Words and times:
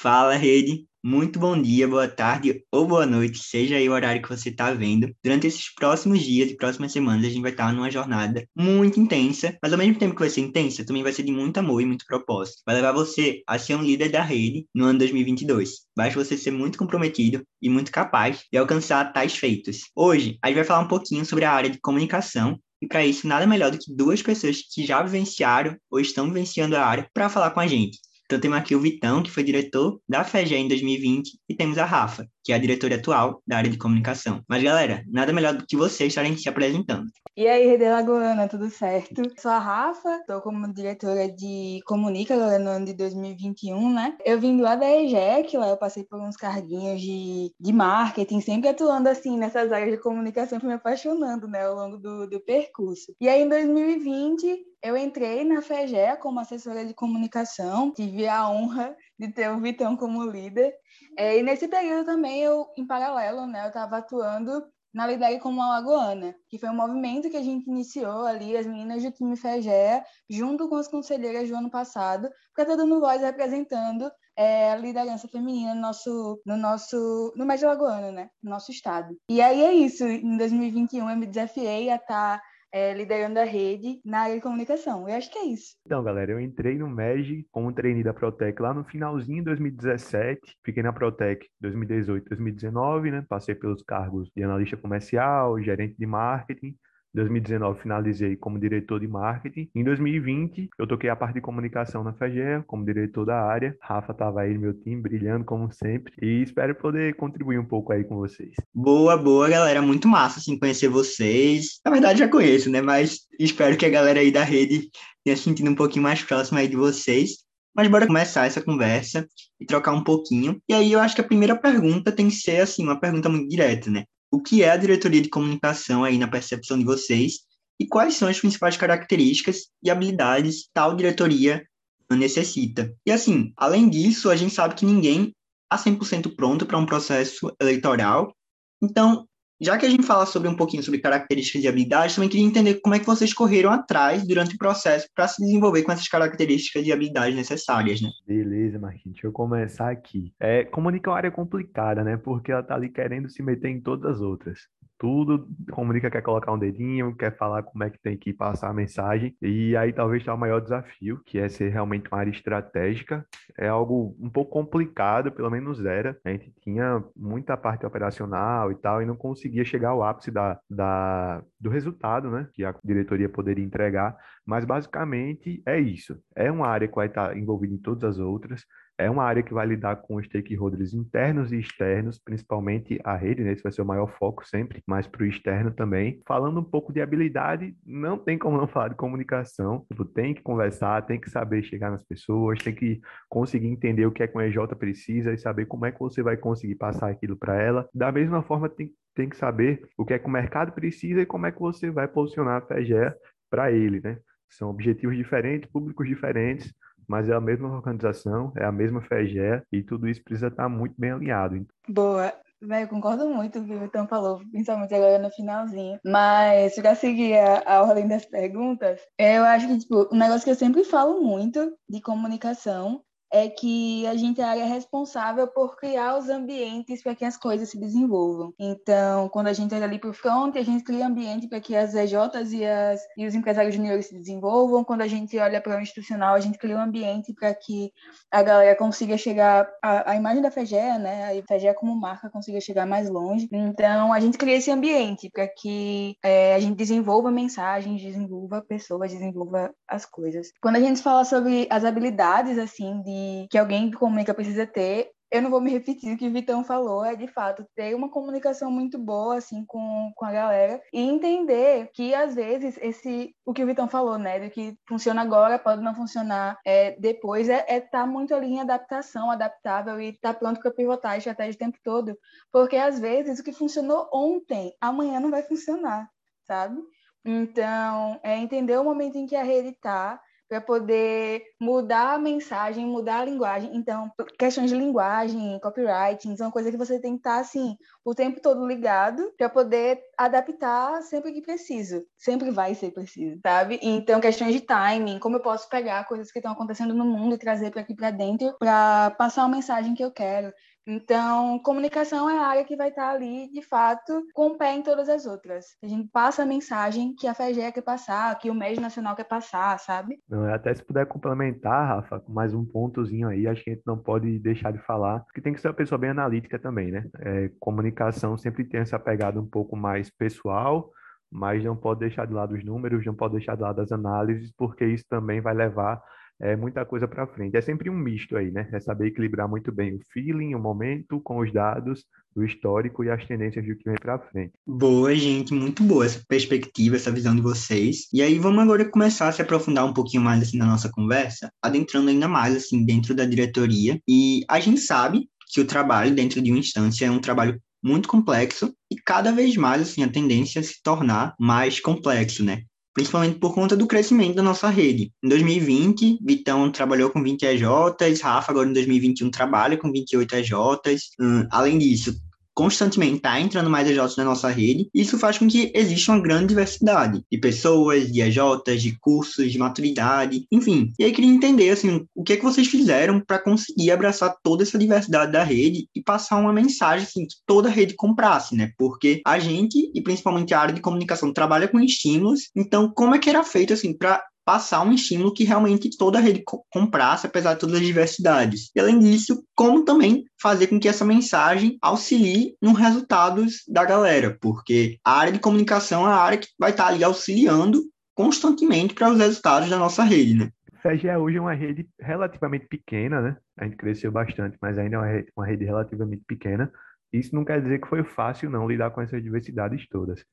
Fala, 0.00 0.36
rede! 0.36 0.86
Muito 1.02 1.40
bom 1.40 1.60
dia, 1.60 1.88
boa 1.88 2.06
tarde 2.06 2.62
ou 2.70 2.86
boa 2.86 3.04
noite, 3.04 3.40
seja 3.40 3.74
aí 3.74 3.88
o 3.88 3.92
horário 3.92 4.22
que 4.22 4.28
você 4.28 4.48
está 4.48 4.70
vendo. 4.72 5.12
Durante 5.24 5.48
esses 5.48 5.74
próximos 5.74 6.20
dias 6.20 6.48
e 6.48 6.56
próximas 6.56 6.92
semanas, 6.92 7.24
a 7.26 7.28
gente 7.28 7.42
vai 7.42 7.50
estar 7.50 7.72
numa 7.72 7.90
jornada 7.90 8.46
muito 8.56 9.00
intensa, 9.00 9.58
mas 9.60 9.72
ao 9.72 9.78
mesmo 9.78 9.98
tempo 9.98 10.14
que 10.14 10.20
vai 10.20 10.30
ser 10.30 10.42
intensa, 10.42 10.86
também 10.86 11.02
vai 11.02 11.12
ser 11.12 11.24
de 11.24 11.32
muito 11.32 11.58
amor 11.58 11.82
e 11.82 11.86
muito 11.86 12.04
propósito. 12.06 12.62
Vai 12.64 12.76
levar 12.76 12.92
você 12.92 13.42
a 13.44 13.58
ser 13.58 13.74
um 13.74 13.82
líder 13.82 14.08
da 14.08 14.22
rede 14.22 14.66
no 14.72 14.84
ano 14.84 15.00
2022. 15.00 15.80
Basta 15.96 16.24
você 16.24 16.36
ser 16.36 16.52
muito 16.52 16.78
comprometido 16.78 17.42
e 17.60 17.68
muito 17.68 17.90
capaz 17.90 18.44
de 18.52 18.56
alcançar 18.56 19.12
tais 19.12 19.36
feitos. 19.36 19.80
Hoje, 19.96 20.38
a 20.40 20.46
gente 20.46 20.58
vai 20.58 20.64
falar 20.64 20.84
um 20.84 20.88
pouquinho 20.88 21.24
sobre 21.24 21.44
a 21.44 21.50
área 21.50 21.70
de 21.70 21.80
comunicação 21.80 22.56
e 22.80 22.86
para 22.86 23.04
isso, 23.04 23.26
nada 23.26 23.48
melhor 23.48 23.72
do 23.72 23.78
que 23.78 23.92
duas 23.92 24.22
pessoas 24.22 24.58
que 24.72 24.86
já 24.86 25.02
vivenciaram 25.02 25.76
ou 25.90 25.98
estão 25.98 26.28
vivenciando 26.28 26.76
a 26.76 26.86
área 26.86 27.10
para 27.12 27.28
falar 27.28 27.50
com 27.50 27.58
a 27.58 27.66
gente. 27.66 27.98
Então 28.28 28.38
temos 28.38 28.58
aqui 28.58 28.74
o 28.74 28.80
Vitão, 28.80 29.22
que 29.22 29.30
foi 29.30 29.42
diretor 29.42 29.98
da 30.06 30.22
FEGE 30.22 30.54
em 30.54 30.68
2020, 30.68 31.40
e 31.48 31.54
temos 31.54 31.78
a 31.78 31.86
Rafa, 31.86 32.28
que 32.44 32.52
é 32.52 32.56
a 32.56 32.58
diretora 32.58 32.96
atual 32.96 33.42
da 33.46 33.56
área 33.56 33.70
de 33.70 33.78
comunicação. 33.78 34.44
Mas, 34.46 34.62
galera, 34.62 35.02
nada 35.10 35.32
melhor 35.32 35.54
do 35.54 35.64
que 35.66 35.74
vocês 35.74 36.08
estarem 36.08 36.36
se 36.36 36.46
apresentando. 36.46 37.06
E 37.34 37.46
aí, 37.46 37.66
Rede 37.66 37.88
Lagoana, 37.88 38.46
tudo 38.46 38.68
certo? 38.68 39.22
Sou 39.40 39.50
a 39.50 39.58
Rafa, 39.58 40.16
estou 40.16 40.42
como 40.42 40.70
diretora 40.74 41.26
de 41.26 41.80
Comunica 41.86 42.34
agora 42.34 42.58
no 42.58 42.68
ano 42.68 42.84
de 42.84 42.92
2021, 42.92 43.94
né? 43.94 44.14
Eu 44.22 44.38
vim 44.38 44.60
da 44.60 44.76
EGEC, 44.76 45.56
lá 45.56 45.70
eu 45.70 45.78
passei 45.78 46.04
por 46.04 46.20
uns 46.20 46.36
carguinhos 46.36 47.00
de, 47.00 47.50
de 47.58 47.72
marketing, 47.72 48.42
sempre 48.42 48.68
atuando 48.68 49.08
assim 49.08 49.38
nessas 49.38 49.72
áreas 49.72 49.92
de 49.92 50.02
comunicação, 50.02 50.60
fui 50.60 50.68
me 50.68 50.74
apaixonando, 50.74 51.48
né, 51.48 51.64
ao 51.64 51.74
longo 51.74 51.96
do, 51.96 52.28
do 52.28 52.40
percurso. 52.40 53.14
E 53.18 53.26
aí, 53.26 53.40
em 53.40 53.48
2020, 53.48 54.66
eu 54.82 54.96
entrei 54.96 55.44
na 55.44 55.60
FEGEA 55.60 56.16
como 56.16 56.40
assessora 56.40 56.84
de 56.84 56.94
comunicação, 56.94 57.92
tive 57.92 58.28
a 58.28 58.48
honra 58.48 58.96
de 59.18 59.28
ter 59.32 59.50
o 59.50 59.58
Vitão 59.58 59.96
como 59.96 60.24
líder. 60.24 60.72
É, 61.16 61.38
e 61.38 61.42
nesse 61.42 61.68
período 61.68 62.06
também, 62.06 62.40
eu, 62.40 62.66
em 62.76 62.86
paralelo, 62.86 63.46
né, 63.46 63.64
eu 63.64 63.68
estava 63.68 63.98
atuando 63.98 64.64
na 64.94 65.06
Lidere 65.06 65.38
como 65.38 65.60
Alagoana, 65.60 66.34
que 66.48 66.58
foi 66.58 66.68
um 66.70 66.74
movimento 66.74 67.28
que 67.28 67.36
a 67.36 67.42
gente 67.42 67.68
iniciou 67.68 68.24
ali, 68.24 68.56
as 68.56 68.66
meninas 68.66 69.02
do 69.02 69.10
time 69.12 69.36
FEGEA, 69.36 70.02
junto 70.30 70.68
com 70.68 70.76
as 70.76 70.88
conselheiras 70.88 71.48
do 71.48 71.56
ano 71.56 71.70
passado, 71.70 72.28
para 72.54 72.64
estar 72.64 72.76
dando 72.76 73.00
voz 73.00 73.20
representando 73.20 74.10
é, 74.36 74.72
a 74.72 74.76
liderança 74.76 75.28
feminina 75.28 75.74
no 75.74 75.80
nosso, 75.80 76.40
no 76.46 76.56
nosso, 76.56 77.32
no 77.36 77.44
Médio 77.44 77.68
Alagoano, 77.68 78.12
né, 78.12 78.30
no 78.42 78.50
nosso 78.50 78.70
estado. 78.70 79.16
E 79.28 79.42
aí 79.42 79.62
é 79.62 79.72
isso, 79.72 80.04
em 80.04 80.36
2021 80.36 81.10
eu 81.10 81.16
me 81.16 81.26
desafiei 81.26 81.90
a 81.90 81.96
estar 81.96 82.40
é, 82.72 82.94
liderando 82.94 83.38
a 83.38 83.44
rede 83.44 84.00
na 84.04 84.20
área 84.20 84.34
de 84.34 84.40
comunicação. 84.40 85.08
Eu 85.08 85.16
acho 85.16 85.30
que 85.30 85.38
é 85.38 85.46
isso. 85.46 85.76
Então, 85.86 86.02
galera, 86.02 86.32
eu 86.32 86.40
entrei 86.40 86.76
no 86.76 86.88
MEG 86.88 87.46
como 87.50 87.72
trainee 87.72 88.02
da 88.02 88.12
Protec 88.12 88.60
lá 88.60 88.74
no 88.74 88.84
finalzinho 88.84 89.38
de 89.38 89.44
2017. 89.44 90.40
Fiquei 90.64 90.82
na 90.82 90.92
Protec 90.92 91.46
2018, 91.60 92.28
2019, 92.28 93.10
né? 93.10 93.24
Passei 93.28 93.54
pelos 93.54 93.82
cargos 93.82 94.30
de 94.36 94.42
analista 94.42 94.76
comercial, 94.76 95.60
gerente 95.62 95.96
de 95.98 96.06
marketing 96.06 96.76
2019 97.14 97.80
finalizei 97.80 98.36
como 98.36 98.58
diretor 98.58 99.00
de 99.00 99.08
marketing. 99.08 99.68
Em 99.74 99.84
2020 99.84 100.68
eu 100.78 100.86
toquei 100.86 101.10
a 101.10 101.16
parte 101.16 101.34
de 101.34 101.40
comunicação 101.40 102.04
na 102.04 102.12
FEGEA 102.12 102.64
como 102.66 102.84
diretor 102.84 103.24
da 103.24 103.40
área. 103.40 103.76
Rafa 103.80 104.12
estava 104.12 104.42
aí 104.42 104.54
no 104.54 104.60
meu 104.60 104.74
time 104.74 105.00
brilhando 105.00 105.44
como 105.44 105.72
sempre 105.72 106.12
e 106.20 106.42
espero 106.42 106.74
poder 106.74 107.14
contribuir 107.16 107.58
um 107.58 107.64
pouco 107.64 107.92
aí 107.92 108.04
com 108.04 108.16
vocês. 108.16 108.54
Boa, 108.74 109.16
boa, 109.16 109.48
galera, 109.48 109.82
muito 109.82 110.08
massa 110.08 110.38
assim 110.38 110.58
conhecer 110.58 110.88
vocês. 110.88 111.80
Na 111.84 111.90
verdade 111.90 112.18
já 112.18 112.28
conheço, 112.28 112.70
né, 112.70 112.80
mas 112.80 113.20
espero 113.38 113.76
que 113.76 113.86
a 113.86 113.90
galera 113.90 114.20
aí 114.20 114.30
da 114.30 114.44
rede 114.44 114.90
tenha 115.24 115.36
sentido 115.36 115.70
um 115.70 115.74
pouquinho 115.74 116.02
mais 116.02 116.22
próxima 116.22 116.60
aí 116.60 116.68
de 116.68 116.76
vocês. 116.76 117.48
Mas 117.74 117.86
bora 117.86 118.06
começar 118.06 118.46
essa 118.46 118.60
conversa 118.60 119.28
e 119.60 119.64
trocar 119.64 119.92
um 119.92 120.02
pouquinho. 120.02 120.60
E 120.68 120.74
aí 120.74 120.90
eu 120.90 120.98
acho 120.98 121.14
que 121.14 121.20
a 121.20 121.24
primeira 121.24 121.54
pergunta 121.54 122.10
tem 122.10 122.28
que 122.28 122.34
ser 122.34 122.60
assim, 122.60 122.82
uma 122.82 122.98
pergunta 122.98 123.28
muito 123.28 123.48
direta, 123.48 123.88
né? 123.88 124.04
O 124.30 124.40
que 124.40 124.62
é 124.62 124.70
a 124.70 124.76
diretoria 124.76 125.20
de 125.20 125.28
comunicação 125.28 126.04
aí 126.04 126.18
na 126.18 126.28
percepção 126.28 126.78
de 126.78 126.84
vocês 126.84 127.40
e 127.80 127.86
quais 127.86 128.14
são 128.14 128.28
as 128.28 128.40
principais 128.40 128.76
características 128.76 129.68
e 129.82 129.90
habilidades 129.90 130.68
tal 130.72 130.94
diretoria 130.96 131.64
necessita. 132.10 132.94
E 133.06 133.12
assim, 133.12 133.52
além 133.56 133.88
disso, 133.88 134.30
a 134.30 134.36
gente 134.36 134.54
sabe 134.54 134.74
que 134.74 134.86
ninguém 134.86 135.34
está 135.70 135.90
100% 135.90 136.34
pronto 136.34 136.64
para 136.64 136.78
um 136.78 136.86
processo 136.86 137.54
eleitoral. 137.60 138.34
Então, 138.82 139.28
já 139.60 139.76
que 139.76 139.86
a 139.86 139.90
gente 139.90 140.04
fala 140.04 140.26
sobre 140.26 140.48
um 140.48 140.54
pouquinho 140.54 140.82
sobre 140.82 141.00
características 141.00 141.62
e 141.62 141.68
habilidades, 141.68 142.14
também 142.14 142.28
queria 142.28 142.46
entender 142.46 142.80
como 142.80 142.94
é 142.94 142.98
que 142.98 143.06
vocês 143.06 143.32
correram 143.32 143.70
atrás 143.70 144.26
durante 144.26 144.54
o 144.54 144.58
processo 144.58 145.08
para 145.14 145.28
se 145.28 145.42
desenvolver 145.42 145.82
com 145.82 145.92
essas 145.92 146.08
características 146.08 146.86
e 146.86 146.92
habilidades 146.92 147.34
necessárias, 147.34 148.00
né? 148.00 148.10
Beleza, 148.26 148.78
Marquinhos. 148.78 149.14
Deixa 149.14 149.26
eu 149.26 149.32
começar 149.32 149.90
aqui. 149.90 150.32
É, 150.38 150.64
comunicar 150.64 151.10
é 151.10 151.12
uma 151.12 151.16
área 151.18 151.30
complicada, 151.30 152.04
né? 152.04 152.16
Porque 152.16 152.52
ela 152.52 152.62
tá 152.62 152.74
ali 152.74 152.88
querendo 152.88 153.28
se 153.28 153.42
meter 153.42 153.68
em 153.68 153.80
todas 153.80 154.16
as 154.16 154.20
outras 154.20 154.68
tudo, 154.98 155.48
comunica 155.70 156.10
quer 156.10 156.22
colocar 156.22 156.52
um 156.52 156.58
dedinho, 156.58 157.14
quer 157.14 157.36
falar 157.36 157.62
como 157.62 157.84
é 157.84 157.90
que 157.90 157.98
tem 157.98 158.16
que 158.16 158.32
passar 158.32 158.68
a 158.68 158.74
mensagem, 158.74 159.36
e 159.40 159.76
aí 159.76 159.92
talvez 159.92 160.22
está 160.22 160.34
o 160.34 160.38
maior 160.38 160.60
desafio, 160.60 161.20
que 161.24 161.38
é 161.38 161.48
ser 161.48 161.70
realmente 161.70 162.08
uma 162.10 162.18
área 162.18 162.30
estratégica. 162.30 163.24
É 163.56 163.68
algo 163.68 164.16
um 164.20 164.28
pouco 164.28 164.50
complicado, 164.50 165.30
pelo 165.30 165.50
menos 165.50 165.84
era. 165.84 166.18
A 166.24 166.30
gente 166.30 166.52
tinha 166.60 167.02
muita 167.16 167.56
parte 167.56 167.86
operacional 167.86 168.72
e 168.72 168.74
tal, 168.74 169.02
e 169.02 169.06
não 169.06 169.16
conseguia 169.16 169.64
chegar 169.64 169.90
ao 169.90 170.02
ápice 170.02 170.30
da, 170.30 170.58
da, 170.68 171.42
do 171.60 171.70
resultado, 171.70 172.30
né, 172.30 172.48
que 172.52 172.64
a 172.64 172.74
diretoria 172.84 173.28
poderia 173.28 173.64
entregar, 173.64 174.16
mas 174.44 174.64
basicamente 174.64 175.62
é 175.66 175.78
isso. 175.78 176.18
É 176.34 176.50
uma 176.50 176.66
área 176.66 176.88
que 176.88 176.94
vai 176.94 177.06
estar 177.06 177.36
envolvida 177.36 177.74
em 177.74 177.78
todas 177.78 178.04
as 178.04 178.18
outras, 178.18 178.64
é 178.98 179.08
uma 179.08 179.22
área 179.22 179.42
que 179.42 179.54
vai 179.54 179.64
lidar 179.64 179.96
com 179.96 180.20
stakeholders 180.20 180.92
internos 180.92 181.52
e 181.52 181.58
externos, 181.60 182.18
principalmente 182.18 183.00
a 183.04 183.16
rede, 183.16 183.44
né? 183.44 183.52
Esse 183.52 183.62
vai 183.62 183.70
ser 183.70 183.82
o 183.82 183.86
maior 183.86 184.08
foco 184.18 184.46
sempre, 184.46 184.82
mas 184.84 185.06
para 185.06 185.22
o 185.22 185.26
externo 185.26 185.70
também. 185.70 186.20
Falando 186.26 186.58
um 186.58 186.64
pouco 186.64 186.92
de 186.92 187.00
habilidade, 187.00 187.76
não 187.86 188.18
tem 188.18 188.36
como 188.36 188.58
não 188.58 188.66
falar 188.66 188.88
de 188.88 188.96
comunicação. 188.96 189.86
Tipo, 189.88 190.04
tem 190.04 190.34
que 190.34 190.42
conversar, 190.42 191.06
tem 191.06 191.20
que 191.20 191.30
saber 191.30 191.62
chegar 191.62 191.90
nas 191.90 192.04
pessoas, 192.04 192.58
tem 192.58 192.74
que 192.74 193.00
conseguir 193.28 193.68
entender 193.68 194.04
o 194.04 194.10
que 194.10 194.22
é 194.22 194.26
que 194.26 194.36
o 194.36 194.40
EJ 194.40 194.56
precisa 194.76 195.32
e 195.32 195.38
saber 195.38 195.66
como 195.66 195.86
é 195.86 195.92
que 195.92 196.00
você 196.00 196.20
vai 196.20 196.36
conseguir 196.36 196.74
passar 196.74 197.08
aquilo 197.08 197.36
para 197.36 197.54
ela. 197.62 197.88
Da 197.94 198.10
mesma 198.10 198.42
forma, 198.42 198.68
tem, 198.68 198.90
tem 199.14 199.28
que 199.28 199.36
saber 199.36 199.88
o 199.96 200.04
que 200.04 200.14
é 200.14 200.18
que 200.18 200.26
o 200.26 200.30
mercado 200.30 200.72
precisa 200.72 201.20
e 201.20 201.26
como 201.26 201.46
é 201.46 201.52
que 201.52 201.60
você 201.60 201.88
vai 201.88 202.08
posicionar 202.08 202.62
a 202.62 202.66
FEGEA 202.66 203.14
para 203.48 203.70
ele, 203.70 204.00
né? 204.00 204.18
São 204.50 204.70
objetivos 204.70 205.16
diferentes, 205.16 205.70
públicos 205.70 206.08
diferentes, 206.08 206.74
mas 207.08 207.28
é 207.28 207.34
a 207.34 207.40
mesma 207.40 207.68
organização, 207.68 208.52
é 208.56 208.64
a 208.64 208.72
mesma 208.72 209.00
FEGE 209.00 209.62
e 209.72 209.82
tudo 209.82 210.08
isso 210.08 210.22
precisa 210.22 210.48
estar 210.48 210.68
muito 210.68 210.94
bem 210.98 211.12
alinhado. 211.12 211.66
Boa. 211.88 212.32
Eu 212.60 212.88
concordo 212.88 213.28
muito 213.28 213.60
com 213.60 213.64
o 213.64 213.68
que 213.68 213.74
o 213.74 213.80
Vitão 213.80 214.08
falou, 214.08 214.40
principalmente 214.50 214.92
agora 214.92 215.18
no 215.18 215.30
finalzinho. 215.30 216.00
Mas, 216.04 216.74
para 216.74 216.96
seguir 216.96 217.38
a, 217.38 217.62
a 217.64 217.82
ordem 217.82 218.08
das 218.08 218.24
perguntas, 218.24 219.00
eu 219.16 219.44
acho 219.44 219.68
que, 219.68 219.78
tipo, 219.78 220.08
um 220.12 220.18
negócio 220.18 220.42
que 220.42 220.50
eu 220.50 220.56
sempre 220.56 220.82
falo 220.82 221.22
muito 221.22 221.72
de 221.88 222.00
comunicação 222.00 223.00
é 223.32 223.48
que 223.48 224.06
a 224.06 224.16
gente 224.16 224.40
é 224.40 224.44
a 224.44 224.50
área 224.50 224.64
responsável 224.64 225.46
por 225.46 225.76
criar 225.76 226.18
os 226.18 226.28
ambientes 226.28 227.02
para 227.02 227.14
que 227.14 227.24
as 227.24 227.36
coisas 227.36 227.70
se 227.70 227.78
desenvolvam. 227.78 228.52
Então, 228.58 229.28
quando 229.28 229.48
a 229.48 229.52
gente 229.52 229.74
olha 229.74 229.84
ali 229.84 229.98
para 229.98 230.10
o 230.10 230.14
front, 230.14 230.56
a 230.56 230.62
gente 230.62 230.84
cria 230.84 231.06
ambiente 231.06 231.46
para 231.46 231.60
que 231.60 231.76
as 231.76 231.94
EJs 231.94 232.52
e, 232.52 232.64
as, 232.64 233.00
e 233.16 233.26
os 233.26 233.34
empresários 233.34 233.74
juniores 233.74 234.06
se 234.06 234.14
desenvolvam. 234.14 234.84
Quando 234.84 235.02
a 235.02 235.06
gente 235.06 235.38
olha 235.38 235.60
para 235.60 235.78
o 235.78 235.80
institucional, 235.80 236.34
a 236.34 236.40
gente 236.40 236.58
cria 236.58 236.76
um 236.76 236.80
ambiente 236.80 237.32
para 237.34 237.54
que 237.54 237.92
a 238.30 238.42
galera 238.42 238.76
consiga 238.76 239.16
chegar, 239.18 239.68
a, 239.82 240.12
a 240.12 240.16
imagem 240.16 240.42
da 240.42 240.50
FEGEA, 240.50 240.98
né, 240.98 241.38
a 241.38 241.42
FEGEA 241.46 241.74
como 241.74 241.94
marca 241.94 242.30
consiga 242.30 242.60
chegar 242.60 242.86
mais 242.86 243.08
longe. 243.08 243.48
Então, 243.52 244.12
a 244.12 244.20
gente 244.20 244.38
cria 244.38 244.56
esse 244.56 244.70
ambiente 244.70 245.30
para 245.30 245.46
que 245.46 246.16
é, 246.22 246.54
a 246.54 246.60
gente 246.60 246.76
desenvolva 246.76 247.30
mensagens, 247.30 248.00
desenvolva 248.00 248.62
pessoas, 248.62 249.12
desenvolva 249.12 249.72
as 249.86 250.06
coisas. 250.06 250.50
Quando 250.60 250.76
a 250.76 250.80
gente 250.80 251.02
fala 251.02 251.24
sobre 251.24 251.66
as 251.70 251.84
habilidades, 251.84 252.58
assim, 252.58 253.02
de 253.02 253.17
que 253.50 253.58
alguém 253.58 253.90
que 253.90 253.96
comunica 253.96 254.34
precisa 254.34 254.66
ter, 254.66 255.10
eu 255.30 255.42
não 255.42 255.50
vou 255.50 255.60
me 255.60 255.70
repetir 255.70 256.14
o 256.14 256.16
que 256.16 256.26
o 256.26 256.32
Vitão 256.32 256.64
falou, 256.64 257.04
é 257.04 257.14
de 257.14 257.26
fato 257.26 257.66
ter 257.74 257.94
uma 257.94 258.08
comunicação 258.08 258.70
muito 258.70 258.98
boa 258.98 259.36
assim 259.36 259.64
com, 259.66 260.10
com 260.16 260.24
a 260.24 260.32
galera 260.32 260.80
e 260.92 261.00
entender 261.00 261.90
que 261.92 262.14
às 262.14 262.34
vezes 262.34 262.78
esse 262.80 263.34
o 263.44 263.52
que 263.52 263.62
o 263.62 263.66
Vitão 263.66 263.88
falou, 263.88 264.18
né, 264.18 264.40
do 264.40 264.50
que 264.50 264.74
funciona 264.88 265.20
agora 265.20 265.58
pode 265.58 265.82
não 265.82 265.94
funcionar 265.94 266.58
é, 266.64 266.92
depois 266.98 267.48
é 267.48 267.60
estar 267.60 267.74
é 267.74 267.80
tá 267.80 268.06
muito 268.06 268.34
ali 268.34 268.46
em 268.46 268.60
adaptação, 268.60 269.30
adaptável 269.30 270.00
e 270.00 270.10
estar 270.10 270.32
tá 270.32 270.38
pronto 270.38 270.60
para 270.60 270.70
pivotar 270.70 271.12
a 271.12 271.18
estratégia 271.18 271.54
o 271.54 271.58
tempo 271.58 271.78
todo, 271.84 272.16
porque 272.50 272.76
às 272.76 272.98
vezes 272.98 273.38
o 273.38 273.44
que 273.44 273.52
funcionou 273.52 274.08
ontem 274.12 274.74
amanhã 274.80 275.20
não 275.20 275.30
vai 275.30 275.42
funcionar, 275.42 276.08
sabe? 276.46 276.80
Então, 277.24 278.18
é 278.22 278.38
entender 278.38 278.78
o 278.78 278.84
momento 278.84 279.18
em 279.18 279.26
que 279.26 279.36
a 279.36 279.42
rede 279.42 279.68
está 279.68 280.18
para 280.48 280.60
poder 280.60 281.42
mudar 281.60 282.14
a 282.14 282.18
mensagem, 282.18 282.86
mudar 282.86 283.20
a 283.20 283.24
linguagem. 283.24 283.70
Então, 283.74 284.10
questões 284.38 284.70
de 284.70 284.76
linguagem, 284.76 285.58
copywriting, 285.60 286.36
são 286.36 286.50
coisas 286.50 286.70
que 286.70 286.78
você 286.78 286.98
tem 286.98 287.12
que 287.12 287.20
estar 287.20 287.38
assim 287.38 287.76
o 288.04 288.14
tempo 288.14 288.40
todo 288.40 288.66
ligado 288.66 289.32
para 289.36 289.48
poder 289.48 290.00
adaptar 290.16 291.02
sempre 291.02 291.32
que 291.32 291.42
preciso. 291.42 292.02
Sempre 292.16 292.50
vai 292.50 292.74
ser 292.74 292.92
preciso, 292.92 293.38
sabe? 293.42 293.78
Então, 293.82 294.20
questões 294.20 294.54
de 294.54 294.60
timing, 294.60 295.18
como 295.18 295.36
eu 295.36 295.40
posso 295.40 295.68
pegar 295.68 296.06
coisas 296.06 296.32
que 296.32 296.38
estão 296.38 296.52
acontecendo 296.52 296.94
no 296.94 297.04
mundo 297.04 297.34
e 297.34 297.38
trazer 297.38 297.70
para 297.70 297.82
aqui 297.82 297.94
para 297.94 298.10
dentro 298.10 298.56
para 298.58 299.10
passar 299.18 299.42
uma 299.42 299.56
mensagem 299.56 299.94
que 299.94 300.02
eu 300.02 300.10
quero. 300.10 300.52
Então, 300.90 301.58
comunicação 301.58 302.30
é 302.30 302.38
a 302.38 302.46
área 302.46 302.64
que 302.64 302.74
vai 302.74 302.88
estar 302.88 303.10
ali, 303.10 303.50
de 303.52 303.60
fato, 303.60 304.22
com 304.32 304.46
o 304.46 304.56
pé 304.56 304.74
em 304.74 304.82
todas 304.82 305.06
as 305.06 305.26
outras. 305.26 305.76
A 305.82 305.86
gente 305.86 306.08
passa 306.10 306.44
a 306.44 306.46
mensagem 306.46 307.14
que 307.14 307.26
a 307.26 307.34
FEGE 307.34 307.70
quer 307.72 307.82
passar, 307.82 308.38
que 308.38 308.50
o 308.50 308.54
Médio 308.54 308.80
Nacional 308.80 309.14
quer 309.14 309.24
passar, 309.24 309.78
sabe? 309.78 310.18
Não, 310.26 310.50
até 310.50 310.74
se 310.74 310.82
puder 310.82 311.04
complementar, 311.04 311.88
Rafa, 311.88 312.20
com 312.20 312.32
mais 312.32 312.54
um 312.54 312.64
pontozinho 312.64 313.28
aí, 313.28 313.46
acho 313.46 313.62
que 313.62 313.70
a 313.70 313.74
gente 313.74 313.86
não 313.86 313.98
pode 313.98 314.38
deixar 314.38 314.72
de 314.72 314.78
falar, 314.78 315.26
que 315.34 315.42
tem 315.42 315.52
que 315.52 315.60
ser 315.60 315.68
uma 315.68 315.74
pessoa 315.74 315.98
bem 315.98 316.08
analítica 316.08 316.58
também, 316.58 316.90
né? 316.90 317.04
É, 317.18 317.50
comunicação 317.60 318.38
sempre 318.38 318.64
tem 318.64 318.80
essa 318.80 318.98
pegada 318.98 319.38
um 319.38 319.46
pouco 319.46 319.76
mais 319.76 320.08
pessoal, 320.08 320.90
mas 321.30 321.62
não 321.62 321.76
pode 321.76 322.00
deixar 322.00 322.26
de 322.26 322.32
lado 322.32 322.54
os 322.54 322.64
números, 322.64 323.04
não 323.04 323.14
pode 323.14 323.34
deixar 323.34 323.56
de 323.56 323.60
lado 323.60 323.82
as 323.82 323.92
análises, 323.92 324.50
porque 324.56 324.86
isso 324.86 325.04
também 325.06 325.42
vai 325.42 325.52
levar 325.52 326.02
é, 326.40 326.56
muita 326.56 326.84
coisa 326.84 327.08
para 327.08 327.26
frente. 327.26 327.56
É 327.56 327.60
sempre 327.60 327.90
um 327.90 327.96
misto 327.96 328.36
aí, 328.36 328.50
né? 328.50 328.68
É 328.72 328.80
saber 328.80 329.08
equilibrar 329.08 329.48
muito 329.48 329.72
bem 329.72 329.94
o 329.94 330.00
feeling, 330.12 330.54
o 330.54 330.58
momento, 330.58 331.20
com 331.20 331.38
os 331.38 331.52
dados, 331.52 332.04
o 332.34 332.44
histórico 332.44 333.02
e 333.02 333.10
as 333.10 333.24
tendências 333.26 333.66
do 333.66 333.76
que 333.76 333.84
vem 333.84 333.96
para 333.96 334.18
frente. 334.18 334.52
Boa, 334.66 335.14
gente, 335.14 335.52
muito 335.52 335.82
boa 335.82 336.06
essa 336.06 336.22
perspectiva, 336.28 336.96
essa 336.96 337.10
visão 337.10 337.34
de 337.34 337.42
vocês. 337.42 338.08
E 338.12 338.22
aí 338.22 338.38
vamos 338.38 338.62
agora 338.62 338.88
começar 338.88 339.28
a 339.28 339.32
se 339.32 339.42
aprofundar 339.42 339.84
um 339.84 339.92
pouquinho 339.92 340.22
mais 340.22 340.42
assim 340.42 340.58
na 340.58 340.66
nossa 340.66 340.90
conversa, 340.90 341.50
adentrando 341.60 342.10
ainda 342.10 342.28
mais 342.28 342.54
assim 342.54 342.84
dentro 342.84 343.14
da 343.14 343.24
diretoria. 343.24 344.00
E 344.06 344.44
a 344.48 344.60
gente 344.60 344.80
sabe 344.80 345.28
que 345.50 345.60
o 345.60 345.66
trabalho 345.66 346.14
dentro 346.14 346.40
de 346.40 346.50
uma 346.50 346.60
instância 346.60 347.06
é 347.06 347.10
um 347.10 347.20
trabalho 347.20 347.60
muito 347.82 348.08
complexo 348.08 348.74
e 348.90 348.96
cada 348.96 349.32
vez 349.32 349.56
mais 349.56 349.82
assim 349.82 350.02
a 350.02 350.08
tendência 350.08 350.60
é 350.60 350.62
se 350.62 350.82
tornar 350.82 351.34
mais 351.38 351.80
complexo, 351.80 352.44
né? 352.44 352.62
Principalmente 352.98 353.38
por 353.38 353.54
conta 353.54 353.76
do 353.76 353.86
crescimento 353.86 354.34
da 354.34 354.42
nossa 354.42 354.68
rede. 354.68 355.12
Em 355.22 355.28
2020, 355.28 356.18
Vitão 356.20 356.68
trabalhou 356.72 357.10
com 357.10 357.22
20 357.22 357.44
EJs, 357.44 358.20
Rafa 358.20 358.50
agora 358.50 358.68
em 358.68 358.72
2021 358.72 359.30
trabalha 359.30 359.76
com 359.76 359.92
28 359.92 360.34
EJs. 360.34 361.10
Hum, 361.20 361.46
além 361.52 361.78
disso, 361.78 362.20
constantemente 362.58 363.18
está 363.18 363.40
entrando 363.40 363.70
mais 363.70 363.88
EJs 363.88 364.16
na 364.16 364.24
nossa 364.24 364.48
rede, 364.48 364.90
isso 364.92 365.16
faz 365.16 365.38
com 365.38 365.46
que 365.46 365.70
exista 365.72 366.10
uma 366.10 366.20
grande 366.20 366.48
diversidade 366.48 367.22
de 367.30 367.38
pessoas, 367.38 368.10
de 368.10 368.20
EJs, 368.20 368.82
de 368.82 368.98
cursos, 368.98 369.52
de 369.52 369.56
maturidade, 369.56 370.44
enfim. 370.50 370.92
E 370.98 371.04
aí 371.04 371.12
queria 371.12 371.30
entender 371.30 371.70
assim, 371.70 372.04
o 372.16 372.24
que 372.24 372.32
é 372.32 372.36
que 372.36 372.42
vocês 372.42 372.66
fizeram 372.66 373.20
para 373.20 373.38
conseguir 373.38 373.92
abraçar 373.92 374.34
toda 374.42 374.64
essa 374.64 374.76
diversidade 374.76 375.30
da 375.30 375.44
rede 375.44 375.88
e 375.94 376.02
passar 376.02 376.36
uma 376.36 376.52
mensagem 376.52 377.06
assim, 377.06 377.28
que 377.28 377.36
toda 377.46 377.68
a 377.68 377.72
rede 377.72 377.94
comprasse, 377.94 378.56
né? 378.56 378.72
Porque 378.76 379.22
a 379.24 379.38
gente, 379.38 379.92
e 379.94 380.02
principalmente 380.02 380.52
a 380.52 380.58
área 380.58 380.74
de 380.74 380.80
comunicação, 380.80 381.32
trabalha 381.32 381.68
com 381.68 381.78
estímulos, 381.78 382.50
então 382.56 382.90
como 382.92 383.14
é 383.14 383.20
que 383.20 383.30
era 383.30 383.44
feito 383.44 383.72
assim 383.72 383.96
para 383.96 384.20
passar 384.48 384.80
um 384.80 384.94
estímulo 384.94 385.34
que 385.34 385.44
realmente 385.44 385.90
toda 385.94 386.16
a 386.16 386.22
rede 386.22 386.42
comprasse, 386.70 387.26
apesar 387.26 387.52
de 387.52 387.60
todas 387.60 387.74
as 387.74 387.84
diversidades. 387.84 388.70
E 388.74 388.80
além 388.80 388.98
disso, 388.98 389.44
como 389.54 389.84
também 389.84 390.24
fazer 390.40 390.68
com 390.68 390.80
que 390.80 390.88
essa 390.88 391.04
mensagem 391.04 391.76
auxilie 391.82 392.54
nos 392.62 392.78
resultados 392.78 393.62
da 393.68 393.84
galera, 393.84 394.38
porque 394.40 394.96
a 395.04 395.18
área 395.18 395.34
de 395.34 395.38
comunicação 395.38 396.08
é 396.08 396.10
a 396.10 396.16
área 396.16 396.38
que 396.38 396.48
vai 396.58 396.70
estar 396.70 396.86
ali 396.86 397.04
auxiliando 397.04 397.82
constantemente 398.14 398.94
para 398.94 399.10
os 399.10 399.18
resultados 399.18 399.68
da 399.68 399.76
nossa 399.76 400.02
rede, 400.02 400.32
né? 400.32 400.48
FEG 400.80 401.08
é 401.08 401.18
hoje 401.18 401.38
uma 401.38 401.52
rede 401.52 401.86
relativamente 402.00 402.66
pequena, 402.68 403.20
né? 403.20 403.36
A 403.58 403.64
gente 403.64 403.76
cresceu 403.76 404.10
bastante, 404.10 404.56
mas 404.62 404.78
ainda 404.78 404.96
é 405.06 405.26
uma 405.36 405.46
rede 405.46 405.66
relativamente 405.66 406.22
pequena. 406.26 406.72
Isso 407.12 407.34
não 407.34 407.44
quer 407.44 407.60
dizer 407.60 407.82
que 407.82 407.88
foi 407.88 408.02
fácil 408.02 408.48
não 408.48 408.66
lidar 408.66 408.92
com 408.92 409.02
essas 409.02 409.22
diversidades 409.22 409.86
todas. 409.90 410.24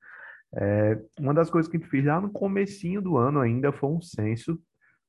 É, 0.54 1.00
uma 1.20 1.34
das 1.34 1.50
coisas 1.50 1.70
que 1.70 1.78
a 1.78 1.80
gente 1.80 1.90
fez 1.90 2.06
lá 2.06 2.20
no 2.20 2.30
comecinho 2.30 3.02
do 3.02 3.18
ano 3.18 3.40
ainda 3.40 3.72
foi 3.72 3.90
um 3.90 4.02
censo 4.02 4.60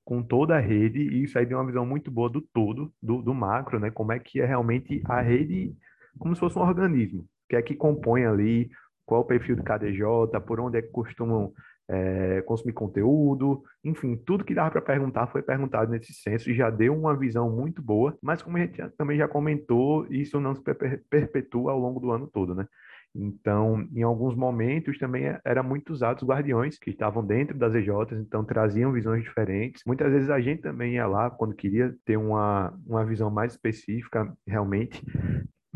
com 0.05 0.23
toda 0.23 0.57
a 0.57 0.61
rede, 0.61 1.01
e 1.01 1.25
isso 1.25 1.37
aí 1.37 1.45
deu 1.45 1.59
uma 1.59 1.67
visão 1.67 1.85
muito 1.85 2.11
boa 2.13 2.31
do 2.31 2.41
todo, 2.41 2.93
do, 3.03 3.21
do 3.21 3.35
macro, 3.35 3.81
né? 3.81 3.91
Como 3.91 4.13
é 4.13 4.21
que 4.21 4.41
é 4.41 4.47
realmente 4.47 5.03
a 5.05 5.21
rede, 5.21 5.75
como 6.17 6.35
se 6.35 6.41
fosse 6.41 6.57
um 6.57 6.63
organismo, 6.63 7.23
o 7.23 7.27
que 7.49 7.57
é 7.57 7.63
que 7.63 7.75
compõe 7.75 8.25
ali, 8.25 8.71
qual 9.05 9.23
é 9.23 9.25
o 9.25 9.27
perfil 9.27 9.61
cada 9.65 9.89
EJ, 9.89 10.01
por 10.47 10.61
onde 10.61 10.79
é 10.79 10.83
que 10.83 10.91
costumam 10.91 11.53
é, 11.89 12.43
consumir 12.43 12.73
conteúdo, 12.73 13.63
enfim, 13.85 14.17
tudo 14.17 14.45
que 14.45 14.55
dava 14.55 14.71
para 14.71 14.81
perguntar 14.81 15.27
foi 15.29 15.43
perguntado 15.43 15.91
nesse 15.91 16.13
censo 16.13 16.51
e 16.51 16.55
já 16.55 16.69
deu 16.71 16.97
uma 16.97 17.17
visão 17.17 17.51
muito 17.51 17.81
boa, 17.81 18.17
mas 18.21 18.43
como 18.43 18.57
a 18.57 18.61
gente 18.61 18.83
também 18.97 19.19
já 19.19 19.29
comentou, 19.29 20.07
isso 20.09 20.41
não 20.41 20.55
se 20.55 20.63
perpetua 21.09 21.73
ao 21.73 21.79
longo 21.79 22.01
do 22.01 22.11
ano 22.11 22.29
todo, 22.33 22.55
né? 22.55 22.67
Então, 23.19 23.89
em 23.95 24.03
alguns 24.03 24.35
momentos 24.35 24.99
também 24.99 25.27
é, 25.27 25.41
era 25.45 25.63
muito 25.63 25.93
usado 25.93 26.19
os 26.19 26.29
guardiões 26.29 26.79
que 26.79 26.91
estavam 26.91 27.25
dentro 27.25 27.57
das 27.57 27.75
EJs, 27.75 28.21
então 28.21 28.45
traziam 28.45 28.93
visões 28.93 29.23
diferentes. 29.23 29.83
Muitas 29.87 30.13
vezes 30.13 30.31
a 30.31 30.41
gente 30.41 30.63
também 30.63 30.95
ia 30.95 31.07
lá 31.07 31.31
quando 31.31 31.55
queria 31.55 31.95
ter 32.05 32.17
uma, 32.17 32.73
uma 32.87 33.05
visão 33.05 33.31
mais 33.31 33.53
específica, 33.53 34.33
realmente, 34.47 35.03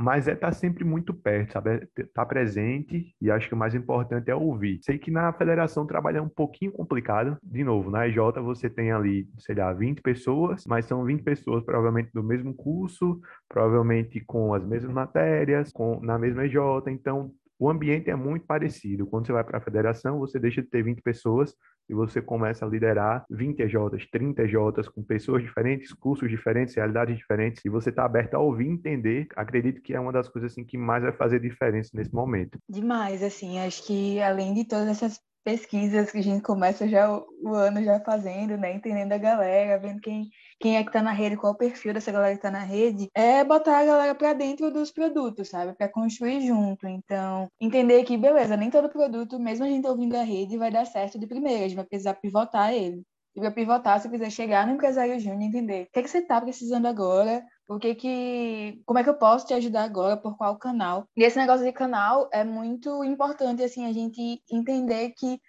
mas 0.01 0.27
é 0.27 0.33
estar 0.33 0.49
tá 0.49 0.53
sempre 0.53 0.83
muito 0.83 1.13
perto, 1.13 1.53
sabe? 1.53 1.87
É 1.97 2.03
tá 2.15 2.25
presente 2.25 3.15
e 3.21 3.31
acho 3.31 3.49
que 3.49 3.55
o 3.55 3.57
mais 3.57 3.75
importante 3.75 4.31
é 4.31 4.35
ouvir. 4.35 4.81
Sei 4.83 4.99
que 4.99 5.11
na 5.11 5.31
federação 5.33 5.87
trabalha 5.87 6.19
é 6.19 6.23
um 6.23 6.29
pouquinho 6.29 6.73
complicado. 6.73 7.37
De 7.43 7.63
novo, 7.63 7.91
na 7.91 8.09
EJ 8.09 8.17
você 8.43 8.71
tem 8.71 8.91
ali, 8.93 9.29
sei 9.39 9.55
lá, 9.55 9.73
20 9.75 10.01
pessoas, 10.01 10.65
mas 10.67 10.87
são 10.87 11.05
20 11.05 11.23
pessoas 11.23 11.63
provavelmente 11.63 12.11
do 12.15 12.23
mesmo 12.23 12.55
curso, 12.55 13.21
provavelmente 13.47 14.21
com 14.21 14.55
as 14.55 14.65
mesmas 14.65 14.93
matérias, 14.93 15.71
com 15.71 16.01
na 16.01 16.19
mesma 16.19 16.47
EJ, 16.47 16.57
então 16.89 17.31
o 17.59 17.69
ambiente 17.69 18.09
é 18.09 18.17
muito 18.17 18.47
parecido. 18.47 19.07
Quando 19.07 19.27
você 19.27 19.33
vai 19.33 19.45
para 19.45 19.59
a 19.59 19.61
federação, 19.61 20.19
você 20.19 20.39
deixa 20.39 20.63
de 20.63 20.69
ter 20.69 20.83
20 20.83 21.03
pessoas 21.03 21.55
e 21.91 21.95
você 21.95 22.23
começa 22.23 22.65
a 22.65 22.69
liderar 22.69 23.25
20 23.29 23.61
EJs, 23.63 24.09
30 24.11 24.45
EJs, 24.45 24.89
com 24.89 25.03
pessoas 25.03 25.43
diferentes, 25.43 25.93
cursos 25.93 26.31
diferentes, 26.31 26.77
realidades 26.77 27.17
diferentes, 27.17 27.65
e 27.65 27.69
você 27.69 27.91
está 27.91 28.05
aberto 28.05 28.35
a 28.35 28.39
ouvir 28.39 28.69
entender. 28.69 29.27
Acredito 29.35 29.83
que 29.83 29.93
é 29.93 29.99
uma 29.99 30.13
das 30.13 30.29
coisas 30.29 30.53
assim, 30.53 30.65
que 30.65 30.79
mais 30.79 31.03
vai 31.03 31.13
fazer 31.13 31.41
diferença 31.41 31.91
nesse 31.95 32.15
momento. 32.15 32.59
Demais, 32.69 33.23
assim, 33.23 33.59
acho 33.59 33.85
que 33.85 34.21
além 34.21 34.55
de 34.55 34.65
todas 34.65 34.89
essas 34.89 35.21
pesquisas 35.45 36.11
que 36.11 36.19
a 36.19 36.23
gente 36.23 36.43
começa 36.43 36.89
já 36.89 37.11
o, 37.13 37.27
o 37.43 37.55
ano 37.55 37.83
já 37.83 38.01
fazendo, 38.01 38.57
né? 38.57 38.75
Entendendo 38.75 39.13
a 39.13 39.19
galera, 39.19 39.79
vendo 39.79 40.01
quem, 40.01 40.31
quem 40.59 40.77
é 40.77 40.85
que 40.85 40.93
tá 40.93 41.03
na 41.03 41.13
rede, 41.13 41.37
qual 41.37 41.53
o 41.53 41.57
perfil 41.57 41.95
dessa 41.95 42.13
galera 42.13 42.35
que 42.35 42.43
tá 42.43 42.51
na 42.51 42.65
rede, 42.65 43.09
é 43.15 43.43
botar 43.45 43.79
a 43.79 43.85
galera 43.85 44.15
para 44.15 44.33
dentro 44.33 44.71
dos 44.71 44.91
produtos, 44.91 45.49
sabe? 45.49 45.75
Para 45.75 45.89
construir 45.89 46.47
junto. 46.47 46.87
Então, 46.87 47.49
entender 47.61 48.05
que, 48.05 48.17
beleza, 48.17 48.57
nem 48.57 48.71
todo 48.71 48.89
produto, 48.89 49.39
mesmo 49.39 49.65
a 49.65 49.69
gente 49.69 49.87
ouvindo 49.87 50.17
a 50.17 50.23
rede, 50.23 50.59
vai 50.59 50.71
dar 50.71 50.87
certo 50.87 51.19
de 51.19 51.27
primeira, 51.27 51.65
a 51.65 51.69
gente 51.69 51.77
vai 51.77 51.87
precisar 51.87 52.15
pivotar 52.15 52.73
ele. 52.73 53.03
E 53.35 53.41
para 53.41 53.51
pivotar, 53.51 54.01
você 54.01 54.09
precisa 54.09 54.31
chegar 54.31 54.67
no 54.67 54.75
empresário 54.75 55.19
júnior 55.21 55.43
e 55.43 55.47
entender 55.47 55.83
o 55.85 55.93
que, 55.93 56.01
é 56.01 56.03
que 56.03 56.11
você 56.11 56.19
está 56.19 56.41
precisando 56.41 56.87
agora, 56.87 57.45
o 57.71 57.79
que 57.79 57.95
que, 57.95 58.83
como 58.85 58.99
é 58.99 59.05
que 59.05 59.09
eu 59.09 59.15
posso 59.15 59.47
te 59.47 59.55
ajudar 59.55 59.85
agora, 59.85 60.17
por 60.17 60.37
qual 60.37 60.59
canal. 60.59 61.07
E 61.17 61.23
esse 61.23 61.39
negócio 61.39 61.65
de 61.65 61.73
canal 61.73 62.29
é 62.33 62.43
muito 62.43 63.05
importante, 63.05 63.63
assim, 63.63 63.87
a 63.87 63.93
gente 63.93 64.43
entender 64.51 65.11
que 65.11 65.41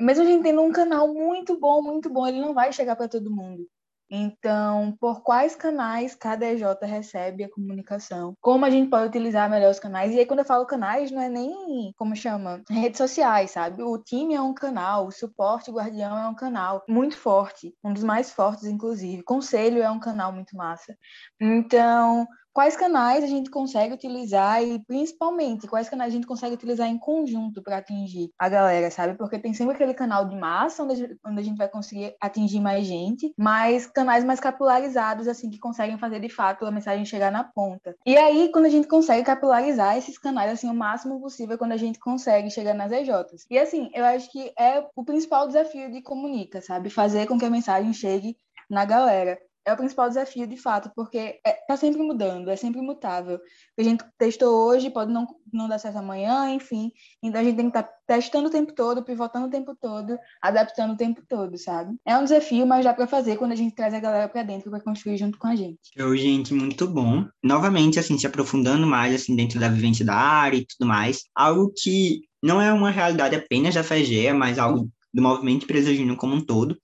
mesmo 0.00 0.24
a 0.24 0.26
gente 0.26 0.42
tendo 0.42 0.62
um 0.62 0.72
canal 0.72 1.14
muito 1.14 1.56
bom, 1.56 1.80
muito 1.80 2.10
bom, 2.10 2.26
ele 2.26 2.40
não 2.40 2.52
vai 2.52 2.72
chegar 2.72 2.96
para 2.96 3.08
todo 3.08 3.30
mundo. 3.30 3.68
Então, 4.10 4.96
por 5.00 5.22
quais 5.22 5.54
canais 5.54 6.14
cada 6.14 6.46
EJ 6.46 6.62
recebe 6.82 7.44
a 7.44 7.50
comunicação? 7.50 8.34
Como 8.40 8.64
a 8.64 8.70
gente 8.70 8.88
pode 8.88 9.08
utilizar 9.08 9.50
melhor 9.50 9.70
os 9.70 9.78
canais? 9.78 10.12
E 10.12 10.18
aí, 10.18 10.26
quando 10.26 10.40
eu 10.40 10.44
falo 10.44 10.66
canais, 10.66 11.10
não 11.10 11.20
é 11.20 11.28
nem, 11.28 11.92
como 11.96 12.16
chama, 12.16 12.62
redes 12.70 12.98
sociais, 12.98 13.50
sabe? 13.50 13.82
O 13.82 13.98
time 13.98 14.34
é 14.34 14.40
um 14.40 14.54
canal, 14.54 15.06
o 15.06 15.12
suporte 15.12 15.70
o 15.70 15.74
guardião 15.74 16.16
é 16.16 16.28
um 16.28 16.34
canal 16.34 16.82
muito 16.88 17.16
forte, 17.16 17.74
um 17.84 17.92
dos 17.92 18.02
mais 18.02 18.32
fortes, 18.32 18.64
inclusive. 18.64 19.22
Conselho 19.22 19.82
é 19.82 19.90
um 19.90 20.00
canal 20.00 20.32
muito 20.32 20.56
massa. 20.56 20.96
Então, 21.40 22.26
quais 22.58 22.76
canais 22.76 23.22
a 23.22 23.28
gente 23.28 23.50
consegue 23.50 23.94
utilizar 23.94 24.60
e 24.60 24.80
principalmente 24.80 25.68
quais 25.68 25.88
canais 25.88 26.12
a 26.12 26.16
gente 26.16 26.26
consegue 26.26 26.56
utilizar 26.56 26.88
em 26.88 26.98
conjunto 26.98 27.62
para 27.62 27.76
atingir 27.76 28.32
a 28.36 28.48
galera, 28.48 28.90
sabe? 28.90 29.16
Porque 29.16 29.38
tem 29.38 29.54
sempre 29.54 29.76
aquele 29.76 29.94
canal 29.94 30.24
de 30.24 30.34
massa 30.34 30.82
onde 30.82 30.94
a, 31.22 31.40
gente, 31.40 31.56
vai 31.56 31.68
conseguir 31.68 32.16
atingir 32.20 32.58
mais 32.58 32.84
gente, 32.84 33.32
mas 33.38 33.86
canais 33.86 34.24
mais 34.24 34.40
capilarizados 34.40 35.28
assim 35.28 35.48
que 35.50 35.60
conseguem 35.60 35.96
fazer 35.98 36.18
de 36.18 36.28
fato 36.28 36.66
a 36.66 36.70
mensagem 36.72 37.04
chegar 37.04 37.30
na 37.30 37.44
ponta. 37.44 37.94
E 38.04 38.16
aí 38.16 38.50
quando 38.50 38.64
a 38.64 38.70
gente 38.70 38.88
consegue 38.88 39.22
capilarizar 39.22 39.96
esses 39.96 40.18
canais 40.18 40.50
assim 40.50 40.68
o 40.68 40.74
máximo 40.74 41.20
possível 41.20 41.56
quando 41.56 41.70
a 41.70 41.76
gente 41.76 42.00
consegue 42.00 42.50
chegar 42.50 42.74
nas 42.74 42.90
EJs. 42.90 43.46
E 43.48 43.56
assim, 43.56 43.88
eu 43.94 44.04
acho 44.04 44.32
que 44.32 44.52
é 44.58 44.84
o 44.96 45.04
principal 45.04 45.46
desafio 45.46 45.92
de 45.92 46.02
comunica, 46.02 46.60
sabe? 46.60 46.90
Fazer 46.90 47.28
com 47.28 47.38
que 47.38 47.44
a 47.44 47.50
mensagem 47.50 47.92
chegue 47.92 48.36
na 48.68 48.84
galera 48.84 49.38
é 49.68 49.72
o 49.72 49.76
principal 49.76 50.08
desafio 50.08 50.46
de 50.46 50.56
fato, 50.56 50.90
porque 50.96 51.38
é, 51.46 51.52
tá 51.66 51.76
sempre 51.76 52.02
mudando, 52.02 52.48
é 52.48 52.56
sempre 52.56 52.80
mutável. 52.80 53.38
A 53.78 53.82
gente 53.82 54.02
testou 54.16 54.66
hoje 54.66 54.88
pode 54.90 55.12
não, 55.12 55.26
não 55.52 55.68
dar 55.68 55.78
certo 55.78 55.98
amanhã, 55.98 56.48
enfim. 56.50 56.90
Então 57.22 57.40
a 57.40 57.44
gente 57.44 57.56
tem 57.56 57.70
que 57.70 57.76
estar 57.76 57.82
tá 57.82 57.94
testando 58.06 58.48
o 58.48 58.50
tempo 58.50 58.72
todo, 58.72 59.04
pivotando 59.04 59.46
o 59.46 59.50
tempo 59.50 59.76
todo, 59.78 60.18
adaptando 60.40 60.94
o 60.94 60.96
tempo 60.96 61.22
todo, 61.28 61.58
sabe? 61.58 61.94
É 62.06 62.16
um 62.16 62.24
desafio, 62.24 62.66
mas 62.66 62.82
dá 62.82 62.94
para 62.94 63.06
fazer 63.06 63.36
quando 63.36 63.52
a 63.52 63.56
gente 63.56 63.74
traz 63.74 63.92
a 63.92 64.00
galera 64.00 64.28
para 64.28 64.42
dentro 64.42 64.70
para 64.70 64.80
construir 64.80 65.18
junto 65.18 65.38
com 65.38 65.46
a 65.46 65.54
gente. 65.54 65.78
Show, 65.96 66.16
gente, 66.16 66.54
muito 66.54 66.88
bom. 66.88 67.26
Novamente, 67.44 67.98
assim, 67.98 68.16
se 68.16 68.26
aprofundando 68.26 68.86
mais 68.86 69.14
assim 69.14 69.36
dentro 69.36 69.60
da 69.60 69.68
vivência 69.68 70.04
da 70.04 70.14
área 70.14 70.56
e 70.56 70.66
tudo 70.66 70.88
mais, 70.88 71.24
algo 71.34 71.70
que 71.76 72.22
não 72.42 72.60
é 72.60 72.72
uma 72.72 72.90
realidade 72.90 73.36
apenas 73.36 73.74
da 73.74 73.84
FEGEA, 73.84 74.32
mas 74.32 74.58
algo 74.58 74.88
do 75.12 75.22
movimento 75.22 75.64
empresa 75.64 75.90
como 76.16 76.34
um 76.34 76.40
todo, 76.40 76.78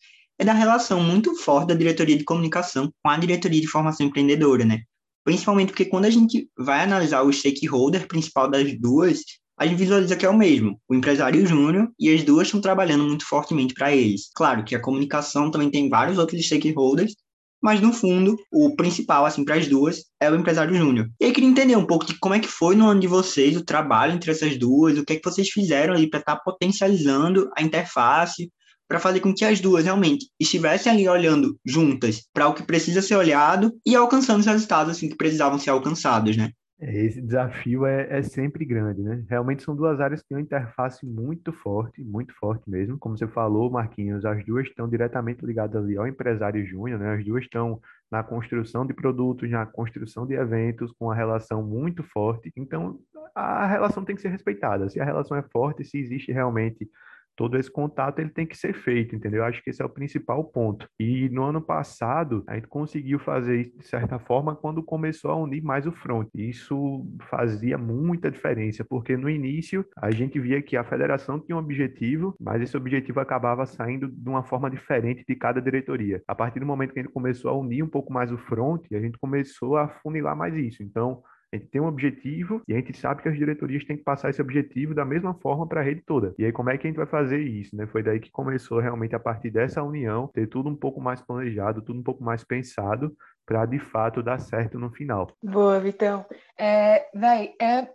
da 0.44 0.52
relação 0.52 1.00
muito 1.00 1.34
forte 1.36 1.68
da 1.68 1.74
diretoria 1.74 2.16
de 2.16 2.24
comunicação 2.24 2.92
com 3.02 3.10
a 3.10 3.16
diretoria 3.16 3.60
de 3.60 3.66
formação 3.66 4.06
empreendedora, 4.06 4.64
né? 4.64 4.82
Principalmente 5.24 5.68
porque 5.68 5.86
quando 5.86 6.04
a 6.04 6.10
gente 6.10 6.48
vai 6.56 6.82
analisar 6.82 7.22
o 7.22 7.32
stakeholder 7.32 8.06
principal 8.06 8.50
das 8.50 8.78
duas, 8.78 9.20
a 9.58 9.66
gente 9.66 9.78
visualiza 9.78 10.16
que 10.16 10.26
é 10.26 10.28
o 10.28 10.36
mesmo, 10.36 10.78
o 10.88 10.94
empresário 10.94 11.46
júnior, 11.46 11.88
e 11.98 12.12
as 12.12 12.22
duas 12.22 12.48
estão 12.48 12.60
trabalhando 12.60 13.04
muito 13.04 13.26
fortemente 13.26 13.72
para 13.72 13.94
eles. 13.94 14.30
Claro 14.34 14.64
que 14.64 14.74
a 14.74 14.80
comunicação 14.80 15.50
também 15.50 15.70
tem 15.70 15.88
vários 15.88 16.18
outros 16.18 16.44
stakeholders, 16.44 17.14
mas 17.62 17.80
no 17.80 17.94
fundo, 17.94 18.36
o 18.52 18.76
principal, 18.76 19.24
assim, 19.24 19.42
para 19.42 19.54
as 19.54 19.66
duas, 19.66 20.04
é 20.20 20.30
o 20.30 20.34
empresário 20.34 20.74
júnior. 20.74 21.08
E 21.18 21.24
aí 21.24 21.32
queria 21.32 21.48
entender 21.48 21.76
um 21.76 21.86
pouco 21.86 22.04
de 22.04 22.18
como 22.18 22.34
é 22.34 22.38
que 22.38 22.46
foi 22.46 22.76
no 22.76 22.86
ano 22.86 23.00
de 23.00 23.06
vocês 23.06 23.56
o 23.56 23.64
trabalho 23.64 24.12
entre 24.12 24.30
essas 24.30 24.58
duas, 24.58 24.98
o 24.98 25.04
que 25.04 25.14
é 25.14 25.16
que 25.16 25.24
vocês 25.24 25.48
fizeram 25.48 25.94
ali 25.94 26.10
para 26.10 26.20
estar 26.20 26.36
tá 26.36 26.42
potencializando 26.44 27.50
a 27.56 27.62
interface, 27.62 28.50
para 28.88 29.00
fazer 29.00 29.20
com 29.20 29.34
que 29.34 29.44
as 29.44 29.60
duas 29.60 29.84
realmente 29.84 30.26
estivessem 30.38 30.92
ali 30.92 31.08
olhando 31.08 31.58
juntas 31.64 32.28
para 32.32 32.48
o 32.48 32.54
que 32.54 32.62
precisa 32.62 33.02
ser 33.02 33.16
olhado 33.16 33.72
e 33.86 33.94
alcançando 33.94 34.40
os 34.40 34.46
resultados 34.46 34.96
assim 34.96 35.08
que 35.08 35.16
precisavam 35.16 35.58
ser 35.58 35.70
alcançados, 35.70 36.36
né? 36.36 36.50
É, 36.80 37.04
esse 37.04 37.22
desafio 37.22 37.86
é, 37.86 38.18
é 38.18 38.22
sempre 38.22 38.64
grande, 38.64 39.00
né? 39.00 39.24
Realmente 39.28 39.62
são 39.62 39.76
duas 39.76 40.00
áreas 40.00 40.20
que 40.20 40.28
têm 40.28 40.36
uma 40.36 40.42
interface 40.42 41.06
muito 41.06 41.52
forte, 41.52 42.02
muito 42.02 42.34
forte 42.34 42.68
mesmo. 42.68 42.98
Como 42.98 43.16
você 43.16 43.28
falou, 43.28 43.70
Marquinhos, 43.70 44.24
as 44.24 44.44
duas 44.44 44.66
estão 44.66 44.88
diretamente 44.88 45.44
ligadas 45.46 45.82
ali 45.82 45.96
ao 45.96 46.06
empresário 46.06 46.66
júnior, 46.66 46.98
né? 46.98 47.14
As 47.14 47.24
duas 47.24 47.44
estão 47.44 47.80
na 48.10 48.22
construção 48.22 48.84
de 48.84 48.92
produtos, 48.92 49.50
na 49.50 49.64
construção 49.64 50.26
de 50.26 50.34
eventos, 50.34 50.92
com 50.98 51.06
uma 51.06 51.14
relação 51.14 51.62
muito 51.62 52.02
forte. 52.02 52.52
Então, 52.56 52.98
a 53.34 53.66
relação 53.66 54.04
tem 54.04 54.14
que 54.14 54.22
ser 54.22 54.28
respeitada. 54.28 54.88
Se 54.88 55.00
a 55.00 55.04
relação 55.04 55.36
é 55.36 55.42
forte, 55.42 55.84
se 55.84 55.98
existe 55.98 56.32
realmente 56.32 56.88
todo 57.36 57.56
esse 57.58 57.70
contato 57.70 58.18
ele 58.18 58.30
tem 58.30 58.46
que 58.46 58.56
ser 58.56 58.74
feito, 58.74 59.14
entendeu? 59.14 59.40
Eu 59.40 59.44
acho 59.44 59.62
que 59.62 59.70
esse 59.70 59.82
é 59.82 59.84
o 59.84 59.88
principal 59.88 60.44
ponto. 60.44 60.88
E 60.98 61.28
no 61.30 61.44
ano 61.44 61.60
passado, 61.60 62.44
a 62.46 62.54
gente 62.54 62.66
conseguiu 62.66 63.18
fazer 63.18 63.60
isso 63.60 63.78
de 63.78 63.86
certa 63.86 64.18
forma 64.18 64.54
quando 64.54 64.82
começou 64.82 65.30
a 65.30 65.36
unir 65.36 65.62
mais 65.62 65.86
o 65.86 65.92
front. 65.92 66.28
Isso 66.34 67.06
fazia 67.28 67.76
muita 67.78 68.30
diferença, 68.30 68.84
porque 68.84 69.16
no 69.16 69.28
início 69.28 69.84
a 69.96 70.10
gente 70.10 70.38
via 70.38 70.62
que 70.62 70.76
a 70.76 70.84
federação 70.84 71.38
tinha 71.38 71.56
um 71.56 71.60
objetivo, 71.60 72.34
mas 72.40 72.62
esse 72.62 72.76
objetivo 72.76 73.20
acabava 73.20 73.66
saindo 73.66 74.08
de 74.08 74.28
uma 74.28 74.42
forma 74.42 74.70
diferente 74.70 75.24
de 75.26 75.34
cada 75.34 75.60
diretoria. 75.60 76.22
A 76.26 76.34
partir 76.34 76.60
do 76.60 76.66
momento 76.66 76.92
que 76.92 77.00
a 77.00 77.02
gente 77.02 77.12
começou 77.12 77.50
a 77.50 77.56
unir 77.56 77.82
um 77.82 77.88
pouco 77.88 78.12
mais 78.12 78.30
o 78.32 78.38
front, 78.38 78.84
a 78.92 79.00
gente 79.00 79.18
começou 79.18 79.76
a 79.76 79.88
funilar 79.88 80.36
mais 80.36 80.54
isso. 80.56 80.82
Então, 80.82 81.22
a 81.54 81.58
gente 81.58 81.70
tem 81.70 81.80
um 81.80 81.86
objetivo 81.86 82.62
e 82.66 82.72
a 82.72 82.76
gente 82.76 82.96
sabe 82.96 83.22
que 83.22 83.28
as 83.28 83.36
diretorias 83.36 83.84
têm 83.84 83.96
que 83.96 84.02
passar 84.02 84.30
esse 84.30 84.42
objetivo 84.42 84.94
da 84.94 85.04
mesma 85.04 85.34
forma 85.34 85.66
para 85.66 85.80
a 85.80 85.84
rede 85.84 86.02
toda. 86.04 86.34
E 86.36 86.44
aí, 86.44 86.52
como 86.52 86.70
é 86.70 86.76
que 86.76 86.86
a 86.86 86.90
gente 86.90 86.96
vai 86.96 87.06
fazer 87.06 87.40
isso? 87.40 87.76
Né? 87.76 87.86
Foi 87.86 88.02
daí 88.02 88.18
que 88.18 88.30
começou 88.30 88.80
realmente 88.80 89.14
a 89.14 89.20
partir 89.20 89.50
dessa 89.50 89.82
união, 89.82 90.28
ter 90.32 90.48
tudo 90.48 90.68
um 90.68 90.76
pouco 90.76 91.00
mais 91.00 91.20
planejado, 91.20 91.82
tudo 91.82 92.00
um 92.00 92.02
pouco 92.02 92.24
mais 92.24 92.42
pensado 92.42 93.14
para 93.46 93.66
de 93.66 93.78
fato 93.78 94.22
dar 94.22 94.38
certo 94.38 94.78
no 94.78 94.90
final. 94.90 95.30
Boa, 95.42 95.78
Vitão. 95.78 96.24
É, 96.58 97.06
véi, 97.14 97.54
é 97.60 97.88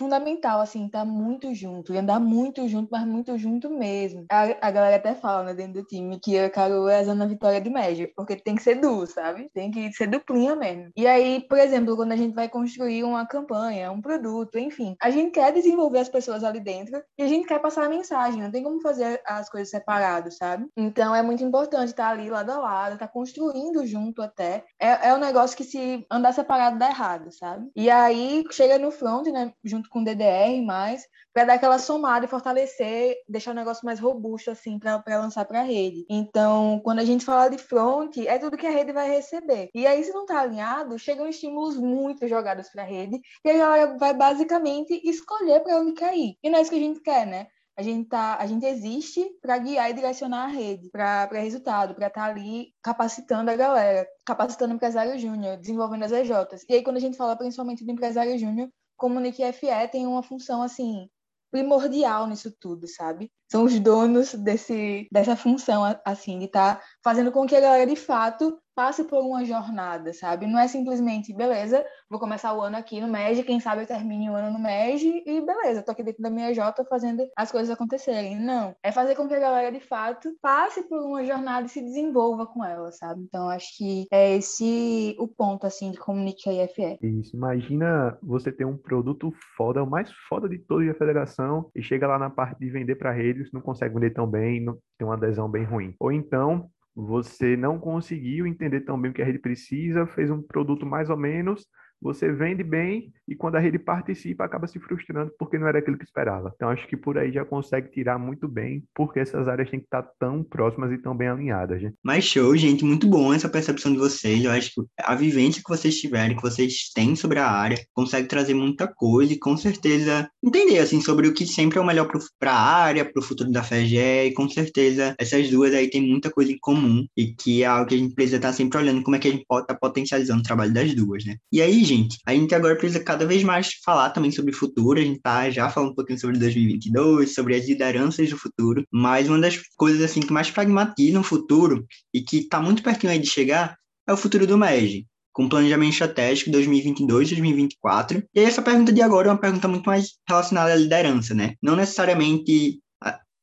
fundamental, 0.00 0.62
assim, 0.62 0.86
estar 0.86 1.00
tá 1.00 1.04
muito 1.04 1.54
junto, 1.54 1.92
e 1.92 1.98
andar 1.98 2.18
muito 2.18 2.66
junto, 2.66 2.88
mas 2.90 3.06
muito 3.06 3.36
junto 3.36 3.68
mesmo. 3.68 4.24
A, 4.30 4.68
a 4.68 4.70
galera 4.70 4.96
até 4.96 5.14
fala, 5.14 5.44
né, 5.44 5.54
dentro 5.54 5.74
do 5.74 5.84
time, 5.84 6.18
que 6.18 6.38
a 6.38 6.48
Carol 6.48 6.88
é 6.88 7.00
a 7.00 7.04
zona 7.04 7.28
vitória 7.28 7.60
de 7.60 7.68
média, 7.68 8.10
porque 8.16 8.34
tem 8.34 8.54
que 8.54 8.62
ser 8.62 8.76
duo, 8.76 9.06
sabe? 9.06 9.50
Tem 9.52 9.70
que 9.70 9.92
ser 9.92 10.06
duplinha 10.06 10.56
mesmo. 10.56 10.90
E 10.96 11.06
aí, 11.06 11.44
por 11.46 11.58
exemplo, 11.58 11.94
quando 11.96 12.12
a 12.12 12.16
gente 12.16 12.34
vai 12.34 12.48
construir 12.48 13.04
uma 13.04 13.26
campanha, 13.26 13.92
um 13.92 14.00
produto, 14.00 14.58
enfim, 14.58 14.96
a 15.02 15.10
gente 15.10 15.32
quer 15.32 15.52
desenvolver 15.52 15.98
as 15.98 16.08
pessoas 16.08 16.42
ali 16.42 16.60
dentro 16.60 17.02
e 17.18 17.22
a 17.22 17.26
gente 17.26 17.46
quer 17.46 17.58
passar 17.58 17.84
a 17.84 17.88
mensagem, 17.88 18.40
não 18.40 18.50
tem 18.50 18.62
como 18.62 18.80
fazer 18.80 19.20
as 19.26 19.50
coisas 19.50 19.68
separadas, 19.68 20.38
sabe? 20.38 20.66
Então 20.74 21.14
é 21.14 21.20
muito 21.20 21.44
importante 21.44 21.90
estar 21.90 22.04
tá 22.04 22.10
ali 22.10 22.30
lado 22.30 22.50
a 22.52 22.58
lado, 22.58 22.94
estar 22.94 23.06
tá 23.06 23.12
construindo 23.12 23.84
junto 23.84 24.22
até. 24.22 24.64
É, 24.80 25.08
é 25.08 25.14
um 25.14 25.18
negócio 25.18 25.56
que 25.56 25.64
se 25.64 26.06
andar 26.10 26.32
separado 26.32 26.78
dá 26.78 26.88
errado, 26.88 27.30
sabe? 27.32 27.68
E 27.76 27.90
aí 27.90 28.42
chega 28.50 28.78
no 28.78 28.90
front, 28.90 29.26
né, 29.26 29.52
junto 29.62 29.89
com 29.90 30.02
DDR 30.02 30.62
mais, 30.64 31.06
para 31.32 31.44
dar 31.44 31.54
aquela 31.54 31.78
somada 31.78 32.24
e 32.24 32.28
fortalecer, 32.28 33.16
deixar 33.28 33.50
o 33.50 33.54
negócio 33.54 33.84
mais 33.84 34.00
robusto, 34.00 34.50
assim, 34.50 34.78
para 34.78 35.02
lançar 35.18 35.44
para 35.44 35.60
a 35.60 35.64
rede. 35.64 36.06
Então, 36.08 36.80
quando 36.82 37.00
a 37.00 37.04
gente 37.04 37.24
fala 37.24 37.48
de 37.48 37.58
front, 37.58 38.16
é 38.18 38.38
tudo 38.38 38.56
que 38.56 38.66
a 38.66 38.70
rede 38.70 38.92
vai 38.92 39.10
receber. 39.10 39.68
E 39.74 39.86
aí, 39.86 40.02
se 40.02 40.12
não 40.12 40.22
está 40.22 40.40
alinhado, 40.40 40.98
chegam 40.98 41.28
estímulos 41.28 41.76
muito 41.76 42.26
jogados 42.26 42.68
para 42.70 42.82
a 42.82 42.86
rede, 42.86 43.20
e 43.44 43.50
aí 43.50 43.58
ela 43.58 43.98
vai 43.98 44.14
basicamente 44.14 45.00
escolher 45.04 45.60
para 45.60 45.78
onde 45.78 45.92
quer 45.92 46.16
ir. 46.16 46.36
E 46.42 46.48
não 46.48 46.58
é 46.58 46.62
isso 46.62 46.70
que 46.70 46.76
a 46.76 46.80
gente 46.80 47.00
quer, 47.00 47.26
né? 47.26 47.46
A 47.80 47.82
gente, 47.82 48.10
tá, 48.10 48.36
a 48.36 48.46
gente 48.46 48.66
existe 48.66 49.24
para 49.40 49.56
guiar 49.56 49.88
e 49.90 49.94
direcionar 49.94 50.44
a 50.44 50.48
rede 50.48 50.90
para 50.90 51.26
resultado, 51.32 51.94
para 51.94 52.08
estar 52.08 52.26
tá 52.26 52.26
ali 52.26 52.74
capacitando 52.82 53.50
a 53.50 53.56
galera, 53.56 54.06
capacitando 54.22 54.74
o 54.74 54.76
empresário 54.76 55.18
júnior, 55.18 55.56
desenvolvendo 55.56 56.04
as 56.04 56.12
EJs. 56.12 56.66
E 56.68 56.74
aí, 56.74 56.82
quando 56.82 56.98
a 56.98 57.00
gente 57.00 57.16
fala 57.16 57.36
principalmente 57.36 57.82
do 57.82 57.90
empresário 57.90 58.36
júnior, 58.38 58.68
Comunique 59.00 59.42
FE 59.54 59.88
tem 59.90 60.06
uma 60.06 60.22
função 60.22 60.60
assim 60.60 61.08
primordial 61.50 62.28
nisso 62.28 62.54
tudo, 62.60 62.86
sabe? 62.86 63.32
São 63.50 63.64
os 63.64 63.80
donos 63.80 64.34
desse, 64.34 65.08
dessa 65.10 65.34
função, 65.34 65.82
assim, 66.04 66.38
de 66.38 66.44
estar 66.44 66.76
tá 66.76 66.84
fazendo 67.02 67.32
com 67.32 67.44
que 67.46 67.56
a 67.56 67.60
galera, 67.60 67.90
de 67.90 67.96
fato, 67.96 68.56
passe 68.80 69.04
por 69.04 69.22
uma 69.22 69.44
jornada, 69.44 70.10
sabe? 70.14 70.46
Não 70.46 70.58
é 70.58 70.66
simplesmente, 70.66 71.34
beleza, 71.34 71.84
vou 72.08 72.18
começar 72.18 72.54
o 72.54 72.62
ano 72.62 72.78
aqui 72.78 72.98
no 72.98 73.08
MEG, 73.08 73.42
quem 73.42 73.60
sabe 73.60 73.82
eu 73.82 73.86
termine 73.86 74.30
o 74.30 74.34
ano 74.34 74.50
no 74.50 74.58
MEG 74.58 75.22
e 75.26 75.38
beleza, 75.42 75.82
tô 75.82 75.92
aqui 75.92 76.02
dentro 76.02 76.22
da 76.22 76.30
minha 76.30 76.54
J 76.54 76.82
fazendo 76.86 77.22
as 77.36 77.52
coisas 77.52 77.68
acontecerem. 77.68 78.40
Não, 78.40 78.74
é 78.82 78.90
fazer 78.90 79.14
com 79.16 79.28
que 79.28 79.34
a 79.34 79.38
galera, 79.38 79.70
de 79.70 79.80
fato, 79.80 80.34
passe 80.40 80.88
por 80.88 80.98
uma 80.98 81.22
jornada 81.22 81.66
e 81.66 81.68
se 81.68 81.82
desenvolva 81.82 82.46
com 82.46 82.64
ela, 82.64 82.90
sabe? 82.90 83.20
Então, 83.22 83.50
acho 83.50 83.76
que 83.76 84.06
é 84.10 84.34
esse 84.38 85.14
o 85.18 85.28
ponto, 85.28 85.66
assim, 85.66 85.90
de 85.90 85.98
Comunica 85.98 86.50
IFE. 86.50 87.00
Isso, 87.02 87.36
imagina 87.36 88.16
você 88.22 88.50
ter 88.50 88.64
um 88.64 88.78
produto 88.78 89.30
foda, 89.58 89.82
o 89.82 89.86
mais 89.86 90.10
foda 90.26 90.48
de 90.48 90.58
toda 90.58 90.90
a 90.90 90.94
federação, 90.94 91.70
e 91.76 91.82
chega 91.82 92.06
lá 92.06 92.18
na 92.18 92.30
parte 92.30 92.58
de 92.58 92.70
vender 92.70 92.94
para 92.94 93.12
redes, 93.12 93.52
não 93.52 93.60
consegue 93.60 93.92
vender 93.92 94.14
tão 94.14 94.26
bem, 94.26 94.64
não 94.64 94.78
tem 94.96 95.06
uma 95.06 95.16
adesão 95.16 95.50
bem 95.50 95.64
ruim. 95.64 95.94
Ou 96.00 96.10
então, 96.10 96.70
você 97.00 97.56
não 97.56 97.78
conseguiu 97.78 98.46
entender 98.46 98.82
tão 98.82 99.00
bem 99.00 99.10
o 99.10 99.14
que 99.14 99.22
a 99.22 99.24
rede 99.24 99.38
precisa, 99.38 100.06
fez 100.06 100.30
um 100.30 100.42
produto 100.42 100.86
mais 100.86 101.10
ou 101.10 101.16
menos, 101.16 101.66
você 102.00 102.32
vende 102.32 102.62
bem 102.62 103.12
e 103.28 103.34
quando 103.34 103.56
a 103.56 103.60
rede 103.60 103.78
participa 103.78 104.44
acaba 104.44 104.66
se 104.66 104.78
frustrando 104.78 105.32
porque 105.38 105.58
não 105.58 105.68
era 105.68 105.78
aquilo 105.78 105.98
que 105.98 106.04
esperava. 106.04 106.52
Então 106.54 106.68
acho 106.68 106.86
que 106.88 106.96
por 106.96 107.18
aí 107.18 107.30
já 107.30 107.44
consegue 107.44 107.90
tirar 107.90 108.18
muito 108.18 108.48
bem 108.48 108.82
porque 108.94 109.20
essas 109.20 109.46
áreas 109.46 109.70
têm 109.70 109.80
que 109.80 109.86
estar 109.86 110.02
tão 110.18 110.42
próximas 110.42 110.90
e 110.92 110.98
tão 110.98 111.16
bem 111.16 111.28
alinhadas. 111.28 111.82
Né? 111.82 111.92
Mas 112.02 112.24
show, 112.24 112.56
gente, 112.56 112.84
muito 112.84 113.08
bom 113.08 113.32
essa 113.32 113.48
percepção 113.48 113.92
de 113.92 113.98
vocês. 113.98 114.44
Eu 114.44 114.50
acho 114.50 114.72
que 114.74 114.82
a 114.98 115.14
vivência 115.14 115.62
que 115.62 115.68
vocês 115.68 116.00
tiverem, 116.00 116.36
que 116.36 116.42
vocês 116.42 116.90
têm 116.94 117.14
sobre 117.14 117.38
a 117.38 117.48
área, 117.48 117.78
consegue 117.92 118.28
trazer 118.28 118.54
muita 118.54 118.88
coisa 118.88 119.32
e 119.32 119.38
com 119.38 119.56
certeza 119.56 120.28
entender 120.42 120.78
assim 120.78 121.00
sobre 121.00 121.28
o 121.28 121.34
que 121.34 121.46
sempre 121.46 121.78
é 121.78 121.80
o 121.80 121.86
melhor 121.86 122.10
para 122.38 122.52
a 122.52 122.60
área, 122.60 123.04
para 123.04 123.20
o 123.20 123.22
futuro 123.24 123.50
da 123.50 123.62
FEGE 123.62 124.26
e 124.26 124.32
com 124.32 124.48
certeza 124.48 125.14
essas 125.18 125.50
duas 125.50 125.74
aí 125.74 125.88
têm 125.88 126.02
muita 126.02 126.30
coisa 126.30 126.50
em 126.50 126.58
comum 126.58 127.06
e 127.16 127.34
que 127.34 127.62
é 127.62 127.66
algo 127.66 127.88
que 127.88 127.94
a 127.94 127.98
gente 127.98 128.14
precisa 128.14 128.36
estar 128.36 128.52
sempre 128.52 128.78
olhando 128.78 129.02
como 129.02 129.16
é 129.16 129.18
que 129.18 129.28
a 129.28 129.30
gente 129.30 129.44
pode 129.46 129.64
estar 129.64 129.74
potencializando 129.74 130.40
o 130.40 130.44
trabalho 130.44 130.72
das 130.72 130.94
duas, 130.94 131.24
né? 131.24 131.36
E 131.52 131.60
aí, 131.60 131.84
gente, 131.90 132.18
a 132.24 132.32
gente 132.32 132.54
agora 132.54 132.76
precisa 132.76 133.02
cada 133.02 133.26
vez 133.26 133.42
mais 133.42 133.72
falar 133.84 134.10
também 134.10 134.30
sobre 134.30 134.52
o 134.52 134.56
futuro. 134.56 135.00
A 135.00 135.02
gente 135.02 135.20
tá 135.20 135.50
já 135.50 135.68
falando 135.68 135.90
um 135.90 135.94
pouquinho 135.94 136.18
sobre 136.18 136.38
2022, 136.38 137.34
sobre 137.34 137.56
as 137.56 137.66
lideranças 137.66 138.30
do 138.30 138.38
futuro, 138.38 138.84
mas 138.90 139.28
uma 139.28 139.38
das 139.38 139.60
coisas 139.76 140.02
assim 140.02 140.20
que 140.20 140.32
mais 140.32 140.50
pragmatizam 140.50 141.20
o 141.20 141.24
futuro 141.24 141.84
e 142.14 142.20
que 142.22 142.38
está 142.38 142.60
muito 142.60 142.82
pertinho 142.82 143.12
aí 143.12 143.18
de 143.18 143.28
chegar 143.28 143.76
é 144.06 144.12
o 144.12 144.16
futuro 144.16 144.46
do 144.46 144.56
MEG, 144.56 145.06
com 145.32 145.48
planejamento 145.48 145.92
estratégico 145.92 146.50
2022-2024. 146.50 148.24
E 148.34 148.40
aí 148.40 148.46
essa 148.46 148.62
pergunta 148.62 148.92
de 148.92 149.02
agora 149.02 149.28
é 149.28 149.32
uma 149.32 149.40
pergunta 149.40 149.68
muito 149.68 149.86
mais 149.86 150.14
relacionada 150.28 150.72
à 150.72 150.76
liderança, 150.76 151.34
né? 151.34 151.54
Não 151.62 151.76
necessariamente 151.76 152.80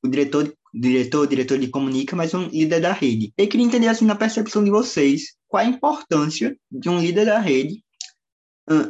o 0.03 0.07
diretor 0.07 0.53
diretor, 0.73 1.27
diretor 1.27 1.57
de 1.57 1.69
comunica, 1.69 2.15
mas 2.15 2.33
um 2.33 2.47
líder 2.47 2.81
da 2.81 2.91
rede. 2.91 3.33
Eu 3.37 3.47
queria 3.47 3.65
entender 3.65 3.87
assim 3.87 4.05
na 4.05 4.15
percepção 4.15 4.63
de 4.63 4.69
vocês, 4.69 5.33
qual 5.47 5.63
a 5.63 5.67
importância 5.67 6.55
de 6.71 6.89
um 6.89 6.99
líder 6.99 7.25
da 7.25 7.39
rede 7.39 7.81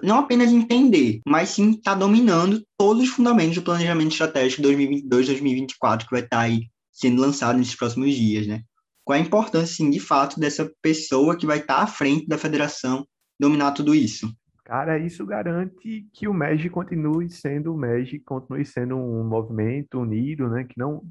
não 0.03 0.19
apenas 0.19 0.51
entender, 0.51 1.22
mas 1.27 1.50
sim 1.50 1.72
estar 1.72 1.93
tá 1.93 2.00
dominando 2.00 2.63
todos 2.77 3.03
os 3.03 3.10
fundamentos 3.10 3.55
do 3.55 3.62
planejamento 3.62 4.12
estratégico 4.12 4.63
2022-2024 4.63 6.05
que 6.05 6.12
vai 6.12 6.22
estar 6.22 6.38
tá 6.38 6.41
aí 6.43 6.67
sendo 6.91 7.22
lançado 7.22 7.57
nesses 7.57 7.75
próximos 7.75 8.13
dias, 8.15 8.48
né? 8.48 8.63
qual 9.07 9.17
a 9.17 9.22
importância, 9.22 9.74
assim, 9.74 9.89
de 9.89 10.01
fato, 10.01 10.38
dessa 10.38 10.69
pessoa 10.81 11.38
que 11.38 11.46
vai 11.46 11.60
estar 11.60 11.81
à 11.81 11.88
frente 11.88 12.27
da 12.27 12.38
federação 12.38 13.07
dominar 13.39 13.72
tudo 13.72 13.96
isso? 13.96 14.29
Cara, 14.65 15.00
isso 15.00 15.25
garante 15.25 16.05
que 16.12 16.27
o 16.27 16.34
MEG 16.34 16.69
continue 16.69 17.29
sendo 17.29 17.74
o 17.74 17.77
MEG, 17.77 18.19
continue 18.19 18.65
sendo 18.65 18.98
um 18.98 19.24
movimento 19.24 20.01
unido, 20.01 20.50
né? 20.50 20.65
Que 20.65 20.77
não 20.77 21.05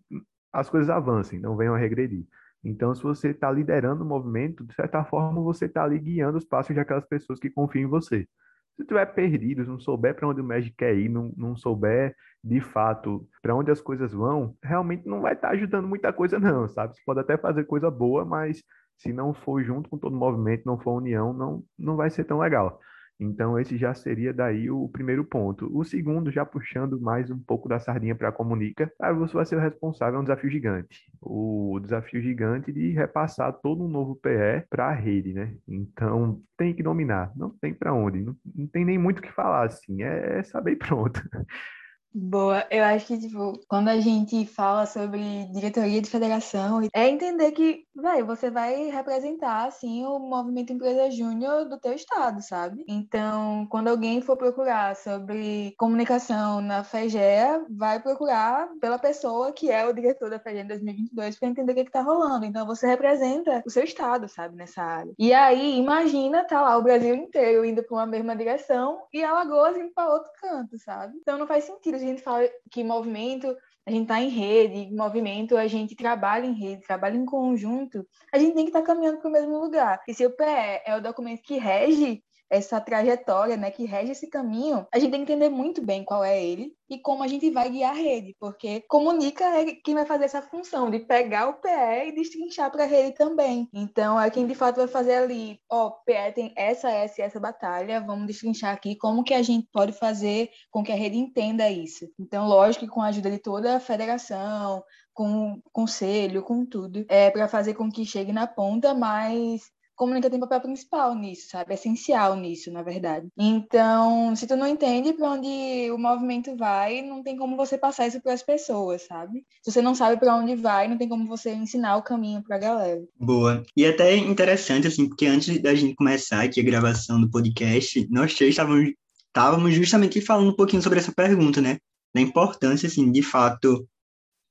as 0.53 0.69
coisas 0.69 0.91
avancem, 0.91 1.41
não 1.41 1.57
venham 1.57 1.75
a 1.75 1.79
regredir. 1.79 2.27
Então, 2.63 2.95
se 2.95 3.03
você 3.03 3.31
está 3.31 3.51
liderando 3.51 4.05
o 4.05 4.07
movimento, 4.07 4.63
de 4.63 4.75
certa 4.75 5.03
forma, 5.03 5.41
você 5.41 5.65
está 5.65 5.83
ali 5.85 5.99
guiando 5.99 6.37
os 6.37 6.45
passos 6.45 6.75
de 6.75 6.81
aquelas 6.81 7.07
pessoas 7.07 7.41
que 7.41 7.49
confiam 7.49 7.85
em 7.85 7.91
você. 7.91 8.29
Se 8.77 8.83
estiver 8.83 9.07
perdido, 9.07 9.65
não 9.65 9.81
souber 9.81 10.15
para 10.15 10.29
onde 10.29 10.41
o 10.41 10.45
Magic 10.45 10.77
quer 10.77 10.95
ir, 10.95 11.09
não, 11.09 11.33
não 11.37 11.57
souber 11.57 12.15
de 12.45 12.61
fato 12.61 13.27
para 13.43 13.55
onde 13.55 13.71
as 13.71 13.81
coisas 13.81 14.13
vão, 14.13 14.55
realmente 14.63 15.09
não 15.09 15.21
vai 15.21 15.33
estar 15.33 15.49
tá 15.49 15.55
ajudando 15.55 15.89
muita 15.89 16.13
coisa, 16.13 16.39
não, 16.39 16.69
sabe? 16.69 16.95
Você 16.95 17.03
pode 17.05 17.21
até 17.21 17.37
fazer 17.37 17.65
coisa 17.65 17.91
boa, 17.91 18.25
mas 18.25 18.63
se 18.97 19.13
não 19.13 19.35
for 19.35 19.63
junto 19.63 19.89
com 19.89 19.99
todo 19.99 20.15
o 20.15 20.19
movimento, 20.19 20.63
não 20.65 20.79
for 20.79 20.97
união, 20.97 21.33
não, 21.33 21.65
não 21.79 21.97
vai 21.97 22.11
ser 22.11 22.25
tão 22.25 22.39
legal. 22.39 22.79
Então, 23.19 23.59
esse 23.59 23.77
já 23.79 23.95
seria 23.95 24.33
daí 24.33 24.71
o 24.71 24.89
primeiro 24.89 25.25
ponto. 25.25 25.71
O 25.77 25.85
segundo, 25.85 26.31
já 26.31 26.45
puxando 26.45 27.01
mais 27.01 27.31
um 27.31 27.39
pouco 27.39 27.69
da 27.69 27.79
sardinha 27.79 28.15
para 28.15 28.29
a 28.29 28.33
comunica, 28.33 28.93
aí 29.01 29.15
você 29.15 29.33
vai 29.33 29.47
ser 29.47 29.57
o 29.57 29.61
responsável, 29.61 30.19
é 30.19 30.21
um 30.21 30.25
desafio 30.25 30.51
gigante. 30.51 31.11
O 31.21 31.79
desafio 31.81 32.21
gigante 32.21 32.73
de 32.73 32.93
repassar 32.93 33.53
todo 33.55 33.85
um 33.85 33.89
novo 33.89 34.17
PE 34.17 34.67
para 34.69 34.89
a 34.89 34.93
rede, 34.93 35.33
né? 35.33 35.55
Então, 35.67 36.43
tem 36.57 36.75
que 36.75 36.83
dominar, 36.83 37.33
não 37.37 37.51
tem 37.51 37.73
para 37.75 37.93
onde, 37.95 38.23
não, 38.23 38.37
não, 38.55 38.67
tem 38.67 38.85
nem 38.85 38.99
muito 38.99 39.19
o 39.19 39.23
que 39.23 39.33
falar, 39.33 39.67
assim, 39.67 40.03
é, 40.03 40.39
é 40.39 40.43
saber 40.43 40.77
pronto. 40.77 41.21
Boa, 42.19 42.67
eu 42.71 42.83
acho 42.83 43.09
que, 43.09 43.19
tipo, 43.19 43.61
quando 43.69 43.89
a 43.89 44.01
gente 44.01 44.47
fala 44.47 44.87
sobre 44.87 45.21
diretoria 45.53 46.01
de 46.01 46.09
federação, 46.09 46.81
é 46.95 47.09
entender 47.11 47.53
que, 47.53 47.85
velho, 47.95 48.25
você 48.25 48.51
vai 48.51 48.87
representar, 48.89 49.67
assim, 49.67 50.03
o 50.07 50.19
movimento 50.19 50.73
Empresa 50.73 51.11
Júnior 51.11 51.69
do 51.69 51.79
teu 51.79 51.93
estado, 51.93 52.41
sabe? 52.41 52.83
Então, 52.89 53.67
quando 53.69 53.89
alguém 53.89 54.23
for 54.23 54.35
procurar 54.35 54.97
sobre 54.97 55.75
comunicação 55.77 56.63
na 56.63 56.83
FEGEA, 56.83 57.67
vai 57.69 58.01
procurar 58.01 58.67
pela 58.81 58.99
pessoa 58.99 59.53
que 59.53 59.71
é 59.71 59.87
o 59.87 59.93
diretor 59.93 60.31
da 60.31 60.39
FEGEA 60.39 60.63
em 60.63 60.69
2022 60.69 61.39
para 61.39 61.49
entender 61.51 61.73
o 61.73 61.75
que, 61.75 61.85
que 61.85 61.91
tá 61.91 62.01
rolando. 62.01 62.47
Então, 62.47 62.65
você 62.65 62.87
representa 62.87 63.63
o 63.67 63.71
seu 63.71 63.85
estado, 63.85 64.27
sabe, 64.27 64.57
nessa 64.57 64.83
área. 64.83 65.13
E 65.19 65.35
aí, 65.35 65.77
imagina, 65.77 66.45
tá 66.45 66.63
lá 66.63 66.79
o 66.79 66.83
Brasil 66.83 67.15
inteiro 67.15 67.63
indo 67.63 67.83
para 67.83 67.95
uma 67.95 68.07
mesma 68.07 68.35
direção 68.35 69.03
e 69.13 69.23
Alagoas 69.23 69.77
indo 69.77 69.93
para 69.93 70.11
outro 70.11 70.31
canto, 70.41 70.79
sabe? 70.79 71.15
Então, 71.21 71.37
não 71.37 71.47
faz 71.47 71.65
sentido 71.65 72.06
gente 72.07 72.23
fala 72.23 72.49
que 72.71 72.83
movimento, 72.83 73.55
a 73.87 73.91
gente 73.91 74.03
está 74.03 74.21
em 74.21 74.29
rede, 74.29 74.95
movimento, 74.95 75.57
a 75.57 75.67
gente 75.67 75.95
trabalha 75.95 76.47
em 76.47 76.53
rede, 76.53 76.83
trabalha 76.83 77.17
em 77.17 77.25
conjunto, 77.25 78.07
a 78.33 78.39
gente 78.39 78.55
tem 78.55 78.65
que 78.65 78.71
estar 78.71 78.81
tá 78.81 78.87
caminhando 78.87 79.19
para 79.19 79.29
o 79.29 79.33
mesmo 79.33 79.59
lugar. 79.59 80.03
E 80.09 80.15
se 80.15 80.27
o 80.27 80.31
PE 80.31 80.83
é 80.85 80.97
o 80.97 81.03
documento 81.03 81.43
que 81.43 81.57
rege 81.57 82.23
essa 82.51 82.81
trajetória, 82.81 83.57
né, 83.57 83.71
que 83.71 83.85
rege 83.85 84.13
esse 84.13 84.29
caminho, 84.29 84.87
a 84.93 84.99
gente 84.99 85.11
tem 85.11 85.25
que 85.25 85.33
entender 85.33 85.49
muito 85.49 85.85
bem 85.85 86.05
qual 86.05 86.25
é 86.25 86.43
ele 86.43 86.73
e 86.89 86.99
como 86.99 87.23
a 87.23 87.29
gente 87.29 87.51
vai 87.51 87.69
guiar 87.69 87.91
a 87.91 87.99
rede, 87.99 88.37
porque 88.39 88.83
comunica 88.83 89.45
é 89.45 89.75
quem 89.85 89.95
vai 89.95 90.07
fazer 90.07 90.25
essa 90.25 90.41
função 90.41 90.91
de 90.91 91.01
pegar 91.01 91.49
o 91.49 91.55
PE 91.55 92.09
e 92.09 92.15
destrinchar 92.15 92.71
para 92.71 92.85
a 92.85 92.87
rede 92.87 93.17
também. 93.17 93.69
Então, 93.73 94.21
é 94.21 94.31
quem 94.31 94.47
de 94.47 94.55
fato 94.55 94.77
vai 94.77 94.87
fazer 94.87 95.17
ali, 95.17 95.61
ó, 95.71 95.87
oh, 95.87 95.91
PE 96.05 96.33
tem 96.35 96.53
essa, 96.57 96.89
essa 96.89 97.21
e 97.21 97.25
essa 97.25 97.41
batalha, 97.41 98.01
vamos 98.01 98.27
destrinchar 98.27 98.73
aqui 98.73 98.95
como 98.97 99.25
que 99.25 99.35
a 99.35 99.43
gente 99.43 99.69
pode 99.73 99.93
fazer 99.93 100.51
com 100.71 100.83
que 100.83 100.93
a 100.93 100.97
rede 100.97 101.17
entenda 101.17 101.69
isso. 101.69 102.09
Então, 102.19 102.47
lógico 102.47 102.85
que 102.85 102.91
com 102.91 103.03
a 103.03 103.09
ajuda 103.09 103.31
de 103.31 103.39
toda 103.39 103.77
a 103.77 103.81
federação, 103.81 104.83
com 105.13 105.55
o 105.55 105.71
conselho, 105.73 106.43
com 106.43 106.65
tudo, 106.65 107.05
é 107.09 107.31
para 107.31 107.49
fazer 107.49 107.75
com 107.75 107.91
que 107.91 108.05
chegue 108.05 108.33
na 108.33 108.47
ponta, 108.47 108.93
mas 108.93 109.63
comunica 109.97 110.31
tem 110.31 110.39
papel 110.39 110.61
principal 110.61 111.15
nisso, 111.15 111.49
sabe? 111.49 111.75
Essencial 111.75 112.37
nisso, 112.37 112.71
na 112.71 112.83
verdade. 112.83 113.27
Então, 113.37 114.37
se 114.37 114.47
tu 114.47 114.55
não 114.55 114.67
entende 114.67 115.13
para 115.13 115.31
onde 115.31 115.91
o 115.91 115.99
movimento 115.99 116.55
vai, 116.57 117.03
não 117.03 117.23
tem 117.23 117.37
como 117.37 117.57
você 117.57 117.79
passar 117.79 118.07
isso 118.07 118.21
para 118.21 118.35
as 118.35 118.43
pessoas, 118.43 119.03
sabe? 119.03 119.45
Se 119.63 119.73
você 119.73 119.83
não 119.83 119.95
sabe 119.95 120.21
para 120.21 120.37
onde 120.37 120.55
vai, 120.55 120.87
não 120.87 120.99
tem 120.99 121.09
como 121.09 121.27
você 121.27 121.53
ensinar 121.53 121.97
o 121.97 122.03
caminho 122.03 122.43
para 122.43 122.57
a 122.57 122.61
galera. 122.61 123.03
Boa. 123.19 123.65
E 123.77 123.87
até 123.87 124.15
interessante 124.17 124.87
assim, 124.87 125.09
porque 125.09 125.27
antes 125.27 125.61
da 125.61 125.75
gente 125.75 125.95
começar 125.95 126.45
aqui 126.45 126.61
a 126.61 126.65
gravação 126.65 127.21
do 127.21 127.31
podcast, 127.31 128.07
nós 128.11 128.35
três 128.35 128.51
estávamos 128.51 128.93
estávamos 129.37 129.75
justamente 129.75 130.19
falando 130.23 130.49
um 130.49 130.57
pouquinho 130.57 130.83
sobre 130.83 130.99
essa 130.99 131.13
pergunta, 131.13 131.61
né? 131.61 131.77
Da 132.15 132.23
importância, 132.23 132.87
assim, 132.87 133.13
de 133.13 133.23
fato, 133.23 133.87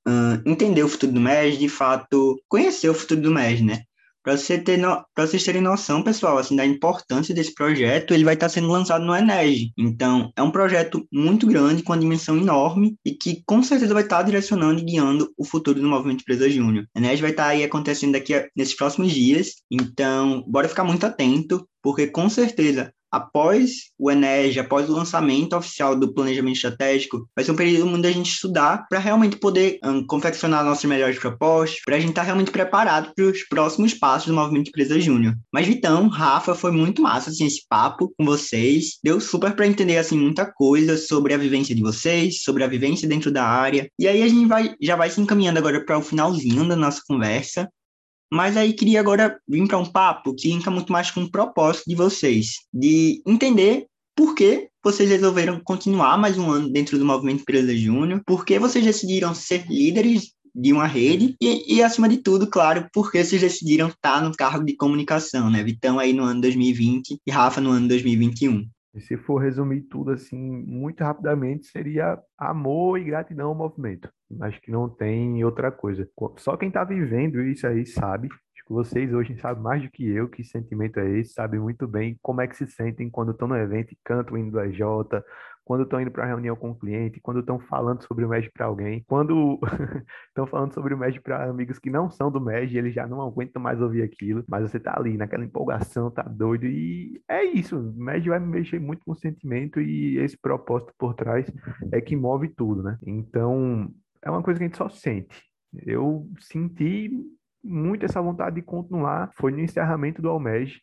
uh, 0.06 0.48
entender 0.48 0.84
o 0.84 0.88
futuro 0.88 1.10
do 1.10 1.20
MES, 1.20 1.58
de 1.58 1.68
fato, 1.68 2.40
conhecer 2.48 2.88
o 2.88 2.94
futuro 2.94 3.20
do 3.20 3.32
MES, 3.32 3.62
né? 3.62 3.82
Para 4.26 4.36
você 4.36 4.58
ter 4.58 4.80
vocês 5.16 5.44
terem 5.44 5.62
noção, 5.62 6.02
pessoal, 6.02 6.36
assim, 6.36 6.56
da 6.56 6.66
importância 6.66 7.32
desse 7.32 7.54
projeto, 7.54 8.12
ele 8.12 8.24
vai 8.24 8.34
estar 8.34 8.48
sendo 8.48 8.66
lançado 8.66 9.04
no 9.04 9.14
Enege. 9.14 9.70
Então, 9.78 10.32
é 10.34 10.42
um 10.42 10.50
projeto 10.50 11.06
muito 11.12 11.46
grande, 11.46 11.84
com 11.84 11.92
uma 11.92 11.98
dimensão 12.00 12.36
enorme 12.36 12.96
e 13.06 13.12
que 13.12 13.44
com 13.46 13.62
certeza 13.62 13.94
vai 13.94 14.02
estar 14.02 14.24
direcionando 14.24 14.80
e 14.80 14.84
guiando 14.84 15.32
o 15.38 15.44
futuro 15.44 15.80
do 15.80 15.86
movimento 15.86 16.22
Empresa 16.22 16.50
Júnior. 16.50 16.88
A 16.92 16.98
Enege 16.98 17.22
vai 17.22 17.30
estar 17.30 17.46
aí 17.46 17.62
acontecendo 17.62 18.14
daqui 18.14 18.34
a... 18.34 18.48
nesses 18.56 18.74
próximos 18.74 19.12
dias, 19.12 19.62
então, 19.70 20.42
bora 20.48 20.68
ficar 20.68 20.82
muito 20.82 21.06
atento, 21.06 21.64
porque 21.80 22.08
com 22.08 22.28
certeza 22.28 22.92
após 23.16 23.90
o 23.98 24.10
Enege, 24.10 24.60
após 24.60 24.88
o 24.88 24.92
lançamento 24.92 25.56
oficial 25.56 25.96
do 25.96 26.12
planejamento 26.12 26.56
estratégico, 26.56 27.28
vai 27.34 27.44
ser 27.44 27.52
um 27.52 27.56
período 27.56 27.88
onde 27.88 28.06
a 28.06 28.12
gente 28.12 28.30
estudar 28.30 28.86
para 28.88 28.98
realmente 28.98 29.36
poder 29.36 29.78
um, 29.84 30.06
confeccionar 30.06 30.64
nossas 30.64 30.84
melhores 30.84 31.18
propostas, 31.18 31.80
para 31.84 31.96
a 31.96 31.98
gente 31.98 32.10
estar 32.10 32.22
tá 32.22 32.26
realmente 32.26 32.50
preparado 32.50 33.12
para 33.14 33.24
os 33.24 33.42
próximos 33.44 33.94
passos 33.94 34.28
do 34.28 34.34
movimento 34.34 34.68
Empresa 34.68 35.00
Júnior. 35.00 35.34
Mas 35.52 35.66
Vitão, 35.66 36.08
Rafa, 36.08 36.54
foi 36.54 36.70
muito 36.70 37.02
massa 37.02 37.30
assim, 37.30 37.46
esse 37.46 37.64
papo 37.68 38.12
com 38.18 38.24
vocês. 38.24 38.98
Deu 39.02 39.20
super 39.20 39.54
para 39.54 39.66
entender 39.66 39.96
assim 39.96 40.18
muita 40.18 40.46
coisa 40.46 40.96
sobre 40.96 41.34
a 41.34 41.38
vivência 41.38 41.74
de 41.74 41.82
vocês, 41.82 42.42
sobre 42.42 42.64
a 42.64 42.68
vivência 42.68 43.08
dentro 43.08 43.30
da 43.30 43.44
área. 43.44 43.88
E 43.98 44.06
aí 44.06 44.22
a 44.22 44.28
gente 44.28 44.46
vai 44.46 44.74
já 44.80 44.96
vai 44.96 45.10
se 45.10 45.20
encaminhando 45.20 45.58
agora 45.58 45.84
para 45.84 45.98
o 45.98 46.02
finalzinho 46.02 46.66
da 46.68 46.76
nossa 46.76 47.00
conversa. 47.06 47.68
Mas 48.32 48.56
aí 48.56 48.72
queria 48.72 49.00
agora 49.00 49.38
vir 49.48 49.66
para 49.66 49.78
um 49.78 49.86
papo 49.86 50.34
que 50.34 50.50
entra 50.50 50.70
muito 50.70 50.92
mais 50.92 51.10
com 51.10 51.22
o 51.22 51.30
propósito 51.30 51.84
de 51.86 51.94
vocês, 51.94 52.60
de 52.72 53.22
entender 53.26 53.86
por 54.16 54.34
que 54.34 54.68
vocês 54.82 55.10
resolveram 55.10 55.60
continuar 55.62 56.16
mais 56.16 56.38
um 56.38 56.50
ano 56.50 56.70
dentro 56.70 56.98
do 56.98 57.04
Movimento 57.04 57.42
Empresa 57.42 57.76
Júnior, 57.76 58.22
por 58.26 58.44
que 58.44 58.58
vocês 58.58 58.84
decidiram 58.84 59.34
ser 59.34 59.66
líderes 59.68 60.32
de 60.54 60.72
uma 60.72 60.86
rede 60.86 61.36
e, 61.40 61.76
e, 61.76 61.82
acima 61.82 62.08
de 62.08 62.16
tudo, 62.16 62.46
claro, 62.46 62.88
por 62.92 63.12
que 63.12 63.22
vocês 63.22 63.42
decidiram 63.42 63.88
estar 63.88 64.22
no 64.22 64.34
cargo 64.34 64.64
de 64.64 64.74
comunicação, 64.74 65.50
né? 65.50 65.62
Vitão 65.62 65.98
aí 65.98 66.14
no 66.14 66.24
ano 66.24 66.40
2020 66.40 67.18
e 67.26 67.30
Rafa 67.30 67.60
no 67.60 67.70
ano 67.70 67.86
2021. 67.88 68.66
E 68.96 69.00
se 69.00 69.16
for 69.18 69.36
resumir 69.36 69.82
tudo 69.82 70.10
assim, 70.10 70.40
muito 70.40 71.04
rapidamente, 71.04 71.66
seria 71.66 72.18
amor 72.38 72.98
e 72.98 73.04
gratidão 73.04 73.48
ao 73.48 73.54
movimento. 73.54 74.10
Acho 74.40 74.58
que 74.62 74.70
não 74.70 74.88
tem 74.88 75.44
outra 75.44 75.70
coisa. 75.70 76.08
Só 76.38 76.56
quem 76.56 76.68
está 76.68 76.82
vivendo 76.82 77.42
isso 77.42 77.66
aí 77.66 77.84
sabe. 77.84 78.28
Acho 78.28 78.64
que 78.66 78.72
vocês 78.72 79.12
hoje 79.12 79.38
sabem 79.38 79.62
mais 79.62 79.82
do 79.82 79.90
que 79.90 80.08
eu 80.08 80.30
que 80.30 80.42
sentimento 80.42 80.98
é 80.98 81.18
esse, 81.18 81.34
sabem 81.34 81.60
muito 81.60 81.86
bem 81.86 82.18
como 82.22 82.40
é 82.40 82.48
que 82.48 82.56
se 82.56 82.66
sentem 82.66 83.10
quando 83.10 83.32
estão 83.32 83.46
no 83.46 83.56
evento 83.56 83.92
e 83.92 83.98
cantam 84.02 84.34
o 84.34 84.38
hino 84.38 84.50
do 84.50 84.60
quando 85.66 85.82
estão 85.82 86.00
indo 86.00 86.12
para 86.12 86.24
reunião 86.24 86.54
com 86.54 86.70
o 86.70 86.78
cliente, 86.78 87.20
quando 87.20 87.40
estão 87.40 87.58
falando 87.58 88.00
sobre 88.04 88.24
o 88.24 88.28
MED 88.28 88.52
para 88.52 88.66
alguém, 88.66 89.04
quando 89.08 89.58
estão 90.28 90.46
falando 90.46 90.72
sobre 90.72 90.94
o 90.94 90.96
MED 90.96 91.20
para 91.20 91.50
amigos 91.50 91.80
que 91.80 91.90
não 91.90 92.08
são 92.08 92.30
do 92.30 92.40
MED, 92.40 92.78
eles 92.78 92.94
já 92.94 93.04
não 93.04 93.20
aguentam 93.20 93.60
mais 93.60 93.82
ouvir 93.82 94.02
aquilo, 94.02 94.44
mas 94.48 94.62
você 94.62 94.78
tá 94.78 94.94
ali 94.96 95.16
naquela 95.16 95.44
empolgação, 95.44 96.08
tá 96.08 96.22
doido 96.22 96.66
e 96.66 97.20
é 97.28 97.42
isso. 97.42 97.76
O 97.76 97.92
MED 98.00 98.28
vai 98.28 98.38
mexer 98.38 98.78
muito 98.78 99.04
com 99.04 99.10
o 99.10 99.16
sentimento 99.16 99.80
e 99.80 100.18
esse 100.18 100.38
propósito 100.38 100.94
por 100.96 101.14
trás 101.14 101.52
é 101.90 102.00
que 102.00 102.14
move 102.14 102.48
tudo, 102.48 102.84
né? 102.84 102.96
Então, 103.04 103.92
é 104.22 104.30
uma 104.30 104.44
coisa 104.44 104.60
que 104.60 104.64
a 104.64 104.68
gente 104.68 104.78
só 104.78 104.88
sente. 104.88 105.42
Eu 105.84 106.30
senti 106.38 107.10
muito 107.62 108.04
essa 108.04 108.22
vontade 108.22 108.54
de 108.54 108.62
continuar, 108.62 109.32
foi 109.34 109.50
no 109.50 109.58
encerramento 109.58 110.22
do 110.22 110.30
Almeg, 110.30 110.80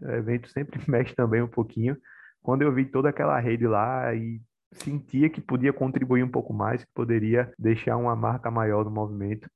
o 0.00 0.10
evento 0.10 0.48
sempre 0.48 0.80
mexe 0.90 1.14
também 1.14 1.42
um 1.42 1.48
pouquinho, 1.48 1.98
quando 2.42 2.62
eu 2.62 2.72
vi 2.72 2.84
toda 2.84 3.08
aquela 3.08 3.38
rede 3.38 3.66
lá 3.66 4.14
e 4.14 4.40
sentia 4.72 5.28
que 5.30 5.40
podia 5.40 5.72
contribuir 5.72 6.22
um 6.22 6.30
pouco 6.30 6.52
mais, 6.52 6.84
que 6.84 6.90
poderia 6.94 7.52
deixar 7.58 7.96
uma 7.96 8.16
marca 8.16 8.50
maior 8.50 8.84
no 8.84 8.90
movimento, 8.90 9.48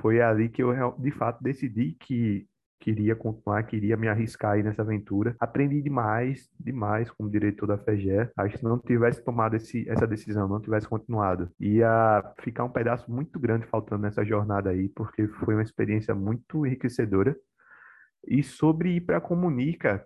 foi 0.00 0.20
ali 0.20 0.48
que 0.48 0.62
eu 0.62 0.94
de 0.98 1.10
fato 1.10 1.42
decidi 1.42 1.96
que 2.00 2.46
queria 2.80 3.14
continuar, 3.14 3.62
queria 3.64 3.96
me 3.96 4.08
arriscar 4.08 4.52
aí 4.52 4.62
nessa 4.62 4.82
aventura. 4.82 5.36
Aprendi 5.38 5.82
demais, 5.82 6.48
demais 6.58 7.10
como 7.10 7.30
diretor 7.30 7.66
da 7.66 7.76
FEGE. 7.76 8.30
Acho 8.36 8.54
que 8.54 8.58
se 8.58 8.64
não 8.64 8.78
tivesse 8.78 9.22
tomado 9.22 9.54
esse, 9.54 9.88
essa 9.88 10.06
decisão, 10.06 10.48
não 10.48 10.60
tivesse 10.60 10.88
continuado, 10.88 11.50
ia 11.60 12.24
ficar 12.40 12.64
um 12.64 12.70
pedaço 12.70 13.10
muito 13.12 13.38
grande 13.38 13.66
faltando 13.66 14.02
nessa 14.02 14.24
jornada 14.24 14.70
aí, 14.70 14.88
porque 14.88 15.28
foi 15.28 15.54
uma 15.54 15.62
experiência 15.62 16.14
muito 16.14 16.66
enriquecedora. 16.66 17.36
E 18.26 18.42
sobre 18.42 18.96
ir 18.96 19.00
para 19.02 19.20
Comunica, 19.20 20.04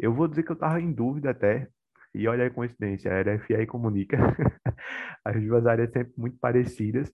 eu 0.00 0.14
vou 0.14 0.28
dizer 0.28 0.42
que 0.44 0.50
eu 0.52 0.54
estava 0.54 0.80
em 0.80 0.92
dúvida 0.92 1.30
até, 1.30 1.68
e 2.14 2.26
olha 2.28 2.46
a 2.46 2.50
coincidência, 2.50 3.08
era 3.10 3.38
FA 3.38 3.62
e 3.62 3.66
Comunica, 3.66 4.16
as 5.24 5.42
duas 5.42 5.66
áreas 5.66 5.92
sempre 5.92 6.12
muito 6.16 6.38
parecidas, 6.38 7.12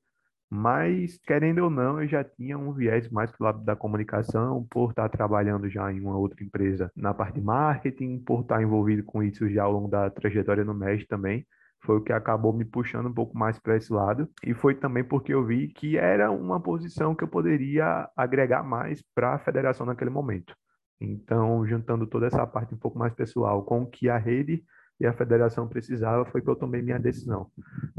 Mas, 0.51 1.19
querendo 1.27 1.65
ou 1.65 1.71
não, 1.71 2.01
eu 2.03 2.09
já 2.09 2.23
tinha 2.25 2.57
um 2.59 2.73
viés 2.73 3.11
mais 3.11 3.33
pro 3.33 3.45
lado 3.45 3.65
da 3.65 3.77
comunicação, 3.77 4.67
por 4.71 4.91
estar 4.91 5.09
trabalhando 5.09 5.69
já 5.69 5.93
em 5.93 6.01
uma 6.01 6.17
outra 6.17 6.43
empresa 6.45 6.91
na 6.97 7.13
parte 7.15 7.37
de 7.37 7.43
marketing, 7.43 8.21
por 8.21 8.43
estar 8.43 8.63
envolvido 8.63 9.03
com 9.05 9.23
isso 9.23 9.49
já 9.51 9.65
ao 9.65 9.73
longo 9.73 9.89
da 9.89 10.09
trajetória 10.11 10.65
no 10.65 10.75
MES 10.75 11.07
também. 11.07 11.47
Foi 11.85 11.97
o 11.99 12.03
que 12.03 12.13
acabou 12.13 12.53
me 12.53 12.65
puxando 12.65 13.07
um 13.09 13.15
pouco 13.15 13.37
mais 13.39 13.59
para 13.59 13.77
esse 13.77 13.93
lado. 13.93 14.29
E 14.45 14.55
foi 14.55 14.75
também 14.75 15.05
porque 15.05 15.35
eu 15.35 15.45
vi 15.45 15.69
que 15.69 15.97
era 15.99 16.31
uma 16.31 16.61
posição 16.61 17.15
que 17.15 17.25
eu 17.25 17.29
poderia 17.29 18.09
agregar 18.17 18.63
mais 18.63 19.03
para 19.15 19.35
a 19.35 19.39
federação 19.39 19.87
naquele 19.87 20.11
momento. 20.11 20.55
Então, 21.01 21.67
juntando 21.67 22.07
toda 22.07 22.27
essa 22.27 22.47
parte 22.47 22.75
um 22.75 22.79
pouco 22.79 22.99
mais 22.99 23.13
pessoal 23.15 23.63
com 23.65 23.83
o 23.83 23.87
que 23.87 24.09
a 24.09 24.17
rede 24.17 24.65
e 24.99 25.07
a 25.07 25.13
federação 25.13 25.69
precisava, 25.69 26.25
foi 26.25 26.41
que 26.41 26.49
eu 26.49 26.57
tomei 26.57 26.81
minha 26.81 26.99
decisão. 26.99 27.51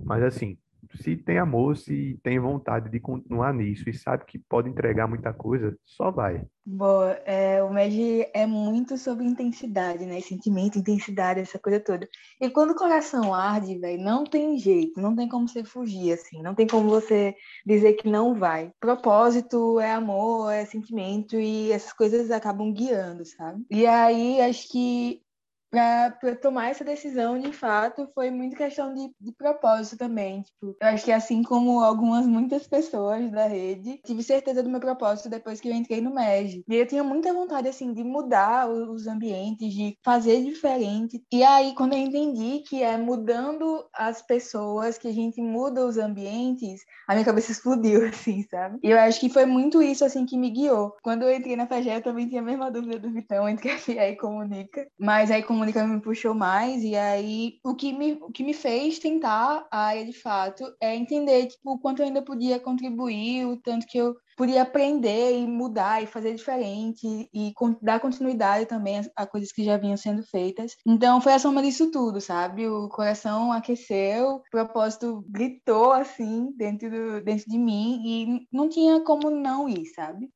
Mas 0.03 0.23
assim, 0.23 0.57
se 0.95 1.15
tem 1.17 1.38
amor, 1.38 1.78
se 1.78 2.19
tem 2.23 2.39
vontade 2.39 2.89
de 2.89 3.00
continuar 3.00 3.54
nisso 3.54 3.89
e 3.89 3.93
sabe 3.93 4.26
que 4.26 4.39
pode 4.39 4.69
entregar 4.69 5.08
muita 5.08 5.34
coisa, 5.34 5.78
só 5.84 6.12
vai. 6.12 6.45
Boa, 6.65 7.12
é, 7.26 7.63
o 7.63 7.71
MED 7.71 8.28
é 8.34 8.45
muito 8.45 8.97
sobre 8.97 9.26
intensidade, 9.26 10.06
né? 10.06 10.19
Sentimento, 10.19 10.78
intensidade, 10.78 11.39
essa 11.39 11.58
coisa 11.58 11.80
toda. 11.80 12.08
E 12.41 12.50
quando 12.50 12.71
o 12.71 12.76
coração 12.76 13.34
arde, 13.34 13.80
velho, 13.80 14.04
não 14.04 14.26
tem 14.26 14.58
jeito, 14.58 15.00
não 15.00 15.15
tem 15.15 15.30
como 15.30 15.47
você 15.47 15.63
fugir, 15.63 16.12
assim, 16.12 16.41
não 16.41 16.54
tem 16.54 16.67
como 16.67 16.89
você 16.89 17.34
dizer 17.65 17.93
que 17.93 18.10
não 18.10 18.36
vai. 18.36 18.71
Propósito 18.82 19.80
é 19.80 19.93
amor, 19.93 20.52
é 20.52 20.65
sentimento 20.65 21.39
e 21.39 21.71
essas 21.71 21.93
coisas 21.93 22.32
acabam 22.32 22.73
guiando, 22.73 23.23
sabe? 23.23 23.65
E 23.71 23.86
aí, 23.88 24.41
acho 24.41 24.69
que 24.69 25.21
para 25.69 26.36
tomar 26.41 26.69
essa 26.69 26.84
decisão, 26.84 27.39
de 27.39 27.51
fato, 27.51 28.10
foi 28.13 28.32
muito 28.32 28.56
questão 28.56 28.93
de, 28.93 29.12
de 29.19 29.32
propósito 29.34 29.97
também. 29.97 30.41
Tipo, 30.41 30.75
eu 30.82 30.88
acho 30.88 31.06
que 31.06 31.12
assim 31.12 31.43
como 31.43 31.82
algumas, 31.84 32.25
muitas 32.25 32.67
pessoas 32.67 33.30
da 33.32 33.47
rede, 33.47 33.99
tive 34.06 34.23
certeza 34.23 34.63
do 34.63 34.69
meu 34.69 34.80
propósito 34.80 35.30
depois 35.30 35.60
que 35.60 35.67
eu 35.67 35.73
entrei 35.73 36.01
no 36.01 36.13
MEG. 36.13 36.63
E 36.67 36.75
eu 36.75 36.88
tinha 36.88 37.03
muita 37.03 37.34
vontade, 37.34 37.67
assim, 37.67 37.93
de 37.93 38.03
mudar 38.03 38.69
os 38.69 39.08
ambientes, 39.08 39.73
de 39.73 39.97
fazer 40.03 40.43
diferente. 40.43 41.21
E 41.32 41.43
aí, 41.43 41.73
quando 41.75 41.93
eu 41.93 41.99
entendi 41.99 42.60
que 42.60 42.82
é 42.84 42.97
mudando 42.97 43.86
as 43.93 44.21
pessoas 44.21 44.97
que 44.97 45.08
a 45.08 45.13
gente 45.13 45.41
muda 45.41 45.86
os 45.86 45.97
ambientes, 45.97 46.82
a 47.08 47.13
minha 47.13 47.25
cabeça 47.25 47.51
explodiu, 47.51 48.06
assim, 48.08 48.43
sabe? 48.49 48.80
E 48.84 48.89
eu 48.89 48.99
acho 48.99 49.19
que 49.19 49.30
foi 49.30 49.45
muito 49.45 49.82
isso, 49.82 50.06
assim, 50.06 50.25
que 50.25 50.38
me 50.38 50.49
guiou. 50.49 50.95
Quando 51.03 51.23
eu 51.23 51.36
entrei 51.36 51.56
na 51.56 51.67
FAGE, 51.67 51.89
eu 51.89 52.01
também 52.01 52.27
tinha 52.27 52.41
a 52.41 52.45
mesma 52.45 52.71
dúvida 52.71 52.99
do 52.99 53.12
Vitão 53.12 53.47
entre 53.47 53.71
a 53.71 53.77
FIA 53.77 54.10
e 54.10 54.15
Comunica. 54.15 54.88
Mas 54.99 55.32
aí, 55.32 55.43
como 55.43 55.57
Mônica 55.58 55.86
me 55.86 56.02
puxou 56.02 56.34
mais, 56.34 56.84
e 56.84 56.96
aí 56.96 57.60
o 57.63 57.76
que 57.76 57.91
me, 57.91 58.13
o 58.13 58.32
que 58.32 58.43
me 58.43 58.54
fez 58.54 59.00
tentar 59.00 59.67
a 59.72 59.80
área 59.88 60.06
de 60.06 60.13
fato 60.13 60.63
é 60.82 60.96
entender 60.96 61.48
tipo, 61.48 61.72
o 61.72 61.80
quanto 61.80 62.02
eu 62.02 62.06
ainda 62.06 62.22
podia 62.22 62.60
contribuir, 62.60 63.46
o 63.46 63.58
tanto 63.58 63.86
que 63.88 63.98
eu 63.98 64.15
podia 64.38 64.62
aprender 64.62 65.39
e 65.39 65.48
mudar 65.48 66.02
e 66.04 66.06
fazer 66.06 66.36
diferente 66.36 67.08
e 67.34 67.54
dar 67.82 68.00
continuidade 68.00 68.67
também 68.67 69.02
a, 69.15 69.26
coisas 69.26 69.52
que 69.52 69.63
já 69.63 69.78
vinham 69.78 69.98
sendo 69.98 70.22
feitas. 70.24 70.76
Então 70.86 71.20
foi 71.20 71.34
a 71.34 71.39
soma 71.39 71.62
disso 71.62 71.91
tudo, 71.91 72.22
sabe? 72.22 72.67
O 72.67 72.88
coração 72.88 73.52
aqueceu, 73.52 74.36
o 74.36 74.43
propósito 74.52 75.26
gritou 75.28 75.91
assim 75.91 76.54
dentro, 76.56 76.89
do, 76.89 77.24
dentro 77.24 77.50
de 77.50 77.58
mim 77.58 78.02
e 78.06 78.48
não 78.52 78.70
tinha 78.70 79.04
como 79.04 79.32
não 79.32 79.67
ir, 79.67 79.86
sabe? 79.88 80.30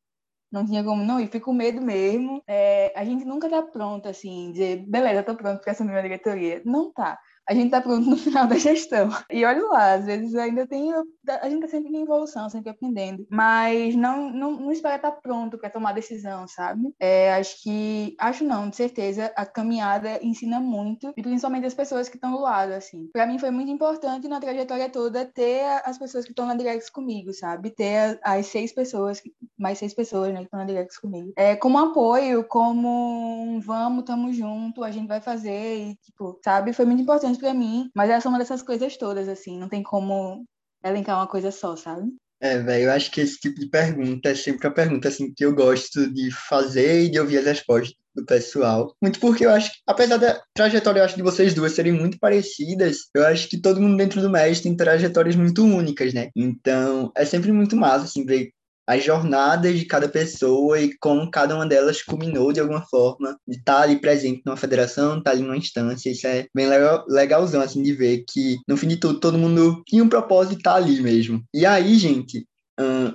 Não 0.52 0.66
tinha 0.66 0.84
como 0.84 1.04
não 1.04 1.20
ir, 1.20 1.28
fui 1.30 1.40
com 1.40 1.54
medo 1.54 1.82
mesmo. 1.82 2.44
É, 2.48 2.94
a 3.00 3.04
gente 3.06 3.26
nunca 3.26 3.50
tá 3.50 3.62
pronto, 3.62 4.08
assim, 4.10 4.52
dizer, 4.52 4.86
beleza, 4.88 5.24
tô 5.24 5.36
pronto 5.36 5.62
para 5.62 5.72
assumir 5.72 5.92
uma 5.92 6.02
diretoria. 6.02 6.62
Não 6.66 6.92
tá 6.92 7.20
a 7.48 7.54
gente 7.54 7.66
está 7.66 7.82
pronto 7.82 8.10
no 8.10 8.18
final 8.18 8.48
da 8.48 8.58
gestão. 8.58 9.10
E 9.30 9.44
olha 9.44 9.64
lá, 9.68 9.94
às 9.94 10.06
vezes 10.06 10.36
ainda 10.36 10.66
tem. 10.68 10.94
A 10.94 11.50
gente 11.50 11.66
está 11.66 11.68
sempre 11.68 11.96
em 11.96 12.02
evolução, 12.02 12.50
sempre 12.50 12.70
aprendendo. 12.70 13.26
Mas 13.30 13.96
não, 13.96 14.30
não, 14.30 14.52
não 14.52 14.72
espera 14.72 14.96
estar 14.96 15.12
tá 15.12 15.20
pronto 15.22 15.58
para 15.58 15.70
tomar 15.70 15.94
decisão, 15.94 16.48
sabe? 16.48 16.94
É, 17.00 17.34
acho 17.34 17.62
que. 17.62 18.16
Acho 18.20 18.44
não, 18.44 18.70
de 18.70 18.76
certeza, 18.76 19.32
a 19.36 19.46
caminhada 19.46 20.20
ensina 20.24 20.60
muito, 20.60 21.14
e 21.16 21.22
principalmente 21.22 21.66
as 21.66 21.74
pessoas 21.74 22.08
que 22.08 22.16
estão 22.16 22.32
do 22.32 22.40
lado, 22.40 22.74
assim. 22.74 23.10
Para 23.12 23.28
mim 23.28 23.40
foi 23.40 23.52
muito 23.52 23.72
importante 23.72 24.28
na 24.28 24.40
trajetória 24.40 24.90
toda 24.90 25.26
ter 25.26 25.82
as 25.84 25.98
pessoas 25.98 26.26
que 26.26 26.32
estão 26.32 26.46
na 26.46 26.56
Directs 26.56 26.90
comigo, 26.90 27.34
sabe? 27.34 27.70
Ter 27.72 28.20
as 28.24 28.46
seis 28.48 28.74
pessoas, 28.74 29.22
mais 29.58 29.78
seis 29.78 29.94
pessoas, 29.94 30.34
né, 30.34 30.40
que 30.40 30.46
estão 30.46 30.60
na 30.60 30.66
Directs 30.66 30.98
comigo. 30.98 31.34
É, 31.36 31.56
como 31.56 31.78
apoio, 31.78 32.44
como 32.44 33.44
um 33.44 33.60
vamos, 33.60 34.06
tamo 34.06 34.32
junto, 34.32 34.84
a 34.84 34.92
gente 34.92 35.08
vai 35.08 35.22
fazer, 35.22 35.78
e, 35.78 35.96
tipo, 35.96 36.40
sabe? 36.44 36.74
Foi 36.74 36.86
muito 36.86 37.02
importante 37.02 37.31
para 37.38 37.54
mim, 37.54 37.90
mas 37.96 38.10
essa 38.10 38.28
é 38.28 38.30
uma 38.30 38.40
dessas 38.40 38.62
coisas 38.62 38.98
todas, 38.98 39.28
assim, 39.28 39.58
não 39.58 39.70
tem 39.70 39.84
como 39.84 40.46
elencar 40.84 41.18
uma 41.18 41.28
coisa 41.28 41.52
só, 41.52 41.76
sabe? 41.76 42.12
É, 42.40 42.58
velho, 42.58 42.86
eu 42.86 42.92
acho 42.92 43.12
que 43.12 43.22
esse 43.22 43.40
tipo 43.40 43.60
de 43.60 43.68
pergunta 43.68 44.30
é 44.30 44.36
sempre 44.36 44.68
a 44.68 44.72
pergunta, 44.72 45.08
assim, 45.08 45.32
que 45.32 45.46
eu 45.46 45.54
gosto 45.54 46.12
de 46.12 46.32
fazer 46.32 47.04
e 47.04 47.10
de 47.10 47.20
ouvir 47.20 47.38
as 47.38 47.46
respostas 47.46 47.96
do 48.16 48.26
pessoal. 48.26 48.96
Muito 49.00 49.20
porque 49.20 49.46
eu 49.46 49.52
acho 49.52 49.72
que, 49.72 49.78
apesar 49.86 50.18
da 50.18 50.42
trajetória, 50.54 51.00
eu 51.00 51.06
acho, 51.06 51.16
de 51.16 51.22
vocês 51.22 51.54
duas 51.54 51.74
serem 51.74 51.92
muito 51.92 52.18
parecidas, 52.20 53.10
eu 53.14 53.26
acho 53.28 53.48
que 53.48 53.62
todo 53.62 53.80
mundo 53.80 53.96
dentro 53.96 54.22
do 54.22 54.30
MES 54.30 54.60
tem 54.60 54.76
trajetórias 54.76 55.36
muito 55.36 55.64
únicas, 55.64 56.16
né? 56.16 56.30
Então, 56.36 57.12
é 57.16 57.24
sempre 57.26 57.52
muito 57.52 57.76
massa, 57.76 58.06
assim, 58.06 58.26
ver 58.26 58.52
as 58.92 59.04
jornadas 59.04 59.80
de 59.80 59.86
cada 59.86 60.10
pessoa 60.10 60.80
e 60.80 60.98
como 60.98 61.32
cada 61.32 61.56
uma 61.56 61.66
delas 61.66 62.02
culminou 62.02 62.52
de 62.52 62.60
alguma 62.60 62.82
forma 62.82 63.38
de 63.48 63.58
estar 63.58 63.76
tá 63.76 63.82
ali 63.84 63.96
presente 64.00 64.42
numa 64.46 64.58
federação, 64.58 65.18
estar 65.18 65.24
tá 65.24 65.32
ali 65.32 65.42
numa 65.42 65.56
instância. 65.56 66.10
Isso 66.10 66.28
é 66.28 66.46
bem 66.54 66.68
legal, 66.68 67.06
legalzão, 67.08 67.62
assim, 67.62 67.82
de 67.82 67.94
ver 67.94 68.26
que, 68.28 68.60
no 68.68 68.76
fim 68.76 68.90
de 68.90 68.98
tudo, 68.98 69.20
todo 69.20 69.38
mundo 69.38 69.82
tinha 69.88 70.04
um 70.04 70.10
propósito 70.10 70.56
de 70.56 70.60
estar 70.60 70.72
tá 70.72 70.78
ali 70.78 71.02
mesmo. 71.02 71.42
E 71.54 71.66
aí, 71.66 71.98
gente, 71.98 72.46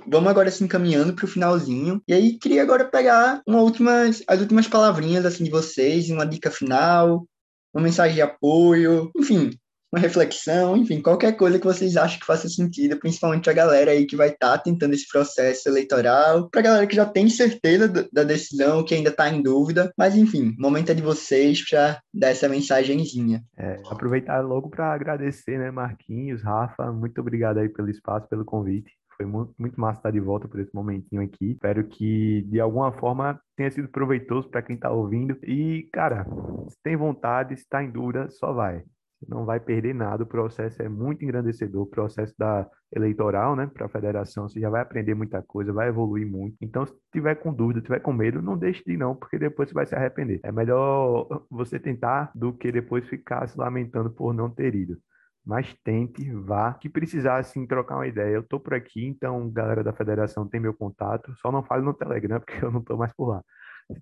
vamos 0.07 0.29
agora 0.29 0.49
assim 0.49 0.67
caminhando 0.67 1.13
para 1.13 1.25
o 1.25 1.27
finalzinho. 1.27 2.01
E 2.07 2.13
aí 2.13 2.39
queria 2.39 2.63
agora 2.63 2.85
pegar 2.85 3.41
uma 3.45 3.61
últimas, 3.61 4.23
as 4.27 4.39
últimas 4.39 4.67
palavrinhas 4.67 5.25
assim 5.25 5.43
de 5.43 5.51
vocês, 5.51 6.09
uma 6.09 6.25
dica 6.25 6.49
final, 6.49 7.27
uma 7.71 7.83
mensagem 7.83 8.15
de 8.15 8.21
apoio, 8.21 9.11
enfim, 9.15 9.51
uma 9.97 10.01
reflexão, 10.01 10.77
enfim, 10.77 11.01
qualquer 11.01 11.35
coisa 11.35 11.59
que 11.59 11.65
vocês 11.65 11.97
acham 11.97 12.19
que 12.19 12.25
faça 12.25 12.47
sentido, 12.47 12.97
principalmente 12.97 13.49
a 13.49 13.53
galera 13.53 13.91
aí 13.91 14.05
que 14.05 14.15
vai 14.15 14.29
estar 14.29 14.51
tá 14.51 14.57
tentando 14.57 14.93
esse 14.93 15.07
processo 15.07 15.67
eleitoral, 15.67 16.49
para 16.49 16.61
a 16.61 16.63
galera 16.63 16.87
que 16.87 16.95
já 16.95 17.05
tem 17.05 17.27
certeza 17.27 17.87
da 18.13 18.23
decisão, 18.23 18.85
que 18.85 18.93
ainda 18.93 19.09
está 19.09 19.27
em 19.29 19.41
dúvida, 19.41 19.91
mas 19.97 20.15
enfim, 20.15 20.55
o 20.57 20.61
momento 20.61 20.91
é 20.91 20.93
de 20.93 21.01
vocês 21.01 21.67
para 21.67 21.99
dar 22.13 22.29
essa 22.29 22.47
mensagenzinha. 22.47 23.43
É, 23.57 23.81
aproveitar 23.89 24.39
logo 24.41 24.69
para 24.69 24.93
agradecer, 24.93 25.57
né, 25.57 25.71
Marquinhos, 25.71 26.43
Rafa, 26.43 26.91
muito 26.91 27.19
obrigado 27.19 27.57
aí 27.57 27.69
pelo 27.69 27.89
espaço, 27.89 28.27
pelo 28.29 28.45
convite. 28.45 28.91
Foi 29.15 29.25
muito, 29.25 29.51
muito 29.57 29.81
massa 29.81 29.97
estar 29.97 30.11
de 30.11 30.19
volta 30.19 30.47
por 30.47 30.59
esse 30.59 30.69
momentinho 30.75 31.23
aqui. 31.23 31.53
Espero 31.53 31.83
que, 31.85 32.43
de 32.43 32.59
alguma 32.59 32.91
forma, 32.91 33.39
tenha 33.55 33.71
sido 33.71 33.87
proveitoso 33.87 34.47
para 34.47 34.61
quem 34.61 34.75
está 34.75 34.91
ouvindo. 34.91 35.35
E, 35.41 35.89
cara, 35.91 36.23
se 36.69 36.77
tem 36.83 36.95
vontade, 36.95 37.55
se 37.55 37.63
está 37.63 37.83
em 37.83 37.89
dúvida, 37.89 38.29
só 38.29 38.53
vai 38.53 38.83
não 39.27 39.45
vai 39.45 39.59
perder 39.59 39.93
nada. 39.93 40.23
O 40.23 40.27
processo 40.27 40.81
é 40.81 40.89
muito 40.89 41.23
engrandecedor, 41.23 41.83
o 41.83 41.87
processo 41.87 42.33
da 42.37 42.69
eleitoral, 42.95 43.55
né, 43.55 43.67
para 43.67 43.85
a 43.85 43.89
federação, 43.89 44.47
você 44.47 44.59
já 44.59 44.69
vai 44.69 44.81
aprender 44.81 45.13
muita 45.13 45.41
coisa, 45.41 45.73
vai 45.73 45.89
evoluir 45.89 46.27
muito. 46.27 46.55
Então, 46.61 46.85
se 46.85 46.93
tiver 47.11 47.35
com 47.35 47.53
dúvida, 47.53 47.81
tiver 47.81 47.99
com 47.99 48.13
medo, 48.13 48.41
não 48.41 48.57
deixe 48.57 48.83
de 48.83 48.93
ir 48.93 48.97
não, 48.97 49.15
porque 49.15 49.37
depois 49.37 49.69
você 49.69 49.73
vai 49.75 49.85
se 49.85 49.95
arrepender. 49.95 50.39
É 50.43 50.51
melhor 50.51 51.45
você 51.49 51.79
tentar 51.79 52.31
do 52.35 52.53
que 52.53 52.71
depois 52.71 53.07
ficar 53.07 53.47
se 53.47 53.57
lamentando 53.57 54.09
por 54.11 54.33
não 54.33 54.49
ter 54.49 54.75
ido. 54.75 54.97
Mas 55.45 55.73
tente, 55.83 56.29
vá. 56.33 56.73
Que 56.73 56.89
precisar, 56.89 57.37
assim, 57.37 57.65
trocar 57.65 57.95
uma 57.95 58.07
ideia. 58.07 58.35
Eu 58.35 58.43
tô 58.43 58.59
por 58.59 58.73
aqui, 58.73 59.05
então, 59.05 59.49
galera 59.49 59.83
da 59.83 59.93
federação 59.93 60.47
tem 60.47 60.59
meu 60.59 60.73
contato. 60.73 61.33
Só 61.37 61.51
não 61.51 61.63
fale 61.63 61.83
no 61.83 61.93
Telegram, 61.93 62.39
porque 62.41 62.63
eu 62.63 62.71
não 62.71 62.83
tô 62.83 62.97
mais 62.97 63.13
por 63.13 63.29
lá. 63.29 63.43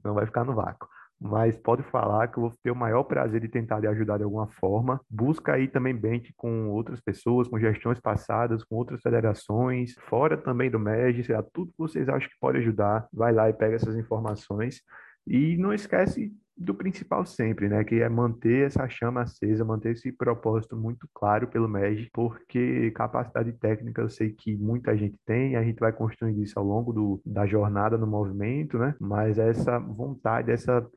Senão 0.01 0.15
vai 0.15 0.25
ficar 0.25 0.43
no 0.43 0.55
vácuo 0.55 0.87
mas 1.19 1.57
pode 1.57 1.83
falar 1.83 2.27
que 2.27 2.37
eu 2.37 2.41
vou 2.41 2.53
ter 2.61 2.71
o 2.71 2.75
maior 2.75 3.03
prazer 3.03 3.41
de 3.41 3.47
tentar 3.47 3.79
lhe 3.79 3.87
ajudar 3.87 4.17
de 4.17 4.23
alguma 4.23 4.47
forma. 4.47 4.99
Busca 5.09 5.53
aí 5.53 5.67
também 5.67 5.95
bench 5.95 6.33
com 6.35 6.69
outras 6.69 6.99
pessoas, 6.99 7.47
com 7.47 7.59
gestões 7.59 7.99
passadas, 7.99 8.63
com 8.63 8.75
outras 8.75 9.01
federações, 9.01 9.95
fora 10.07 10.37
também 10.37 10.69
do 10.69 10.79
MEG, 10.79 11.23
sei 11.23 11.35
lá, 11.35 11.43
tudo 11.43 11.71
que 11.71 11.77
vocês 11.77 12.09
acham 12.09 12.29
que 12.29 12.39
pode 12.39 12.57
ajudar, 12.59 13.07
vai 13.13 13.33
lá 13.33 13.49
e 13.49 13.53
pega 13.53 13.75
essas 13.75 13.95
informações. 13.95 14.81
E 15.27 15.57
não 15.57 15.73
esquece 15.73 16.31
do 16.57 16.73
principal 16.73 17.25
sempre, 17.25 17.67
né? 17.67 17.83
Que 17.83 18.01
é 18.01 18.07
manter 18.07 18.67
essa 18.67 18.87
chama 18.87 19.23
acesa, 19.23 19.65
manter 19.65 19.91
esse 19.91 20.11
propósito 20.11 20.75
muito 20.75 21.07
claro 21.13 21.47
pelo 21.47 21.67
MEG, 21.67 22.09
porque 22.13 22.91
capacidade 22.91 23.51
técnica 23.53 24.01
eu 24.01 24.09
sei 24.09 24.31
que 24.31 24.55
muita 24.55 24.95
gente 24.95 25.17
tem, 25.25 25.55
a 25.55 25.63
gente 25.63 25.79
vai 25.79 25.91
construindo 25.91 26.41
isso 26.41 26.57
ao 26.57 26.65
longo 26.65 26.93
do, 26.93 27.21
da 27.25 27.45
jornada 27.45 27.97
no 27.97 28.07
movimento, 28.07 28.77
né? 28.77 28.95
Mas 28.99 29.37
essa 29.37 29.77
vontade, 29.79 30.51
essa 30.51 30.87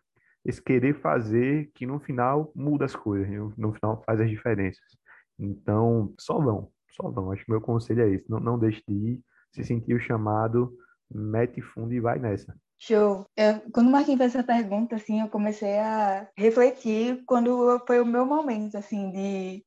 esse 0.49 0.63
querer 0.63 0.95
fazer 0.95 1.71
que 1.75 1.85
no 1.85 2.01
final 2.01 2.51
muda 2.55 2.87
as 2.87 2.97
coisas, 2.97 3.29
no 3.59 3.75
final 3.75 4.03
faz 4.07 4.19
as 4.19 4.31
diferenças. 4.31 4.97
Então, 5.39 6.15
só 6.19 6.39
vão, 6.39 6.71
só 6.91 7.11
vão. 7.11 7.31
Acho 7.31 7.45
que 7.45 7.51
meu 7.51 7.61
conselho 7.61 8.03
é 8.03 8.11
esse, 8.15 8.31
não, 8.31 8.41
não 8.41 8.59
deixe 8.59 8.83
de 8.89 8.95
ir, 8.95 9.21
se 9.53 9.63
sentir 9.63 9.93
o 9.93 10.01
chamado, 10.01 10.75
mete 11.11 11.61
fundo 11.61 11.93
e 11.93 12.01
vai 12.01 12.19
nessa. 12.19 12.57
Show. 12.81 13.27
Eu, 13.37 13.61
quando 13.73 13.89
o 13.89 13.91
Marquinhos 13.91 14.19
fez 14.19 14.35
essa 14.35 14.43
pergunta, 14.43 14.97
assim, 14.97 15.21
eu 15.21 15.29
comecei 15.29 15.79
a 15.79 16.27
refletir 16.35 17.23
quando 17.27 17.79
foi 17.87 18.01
o 18.01 18.07
meu 18.07 18.25
momento, 18.25 18.79
assim, 18.79 19.11
de 19.11 19.65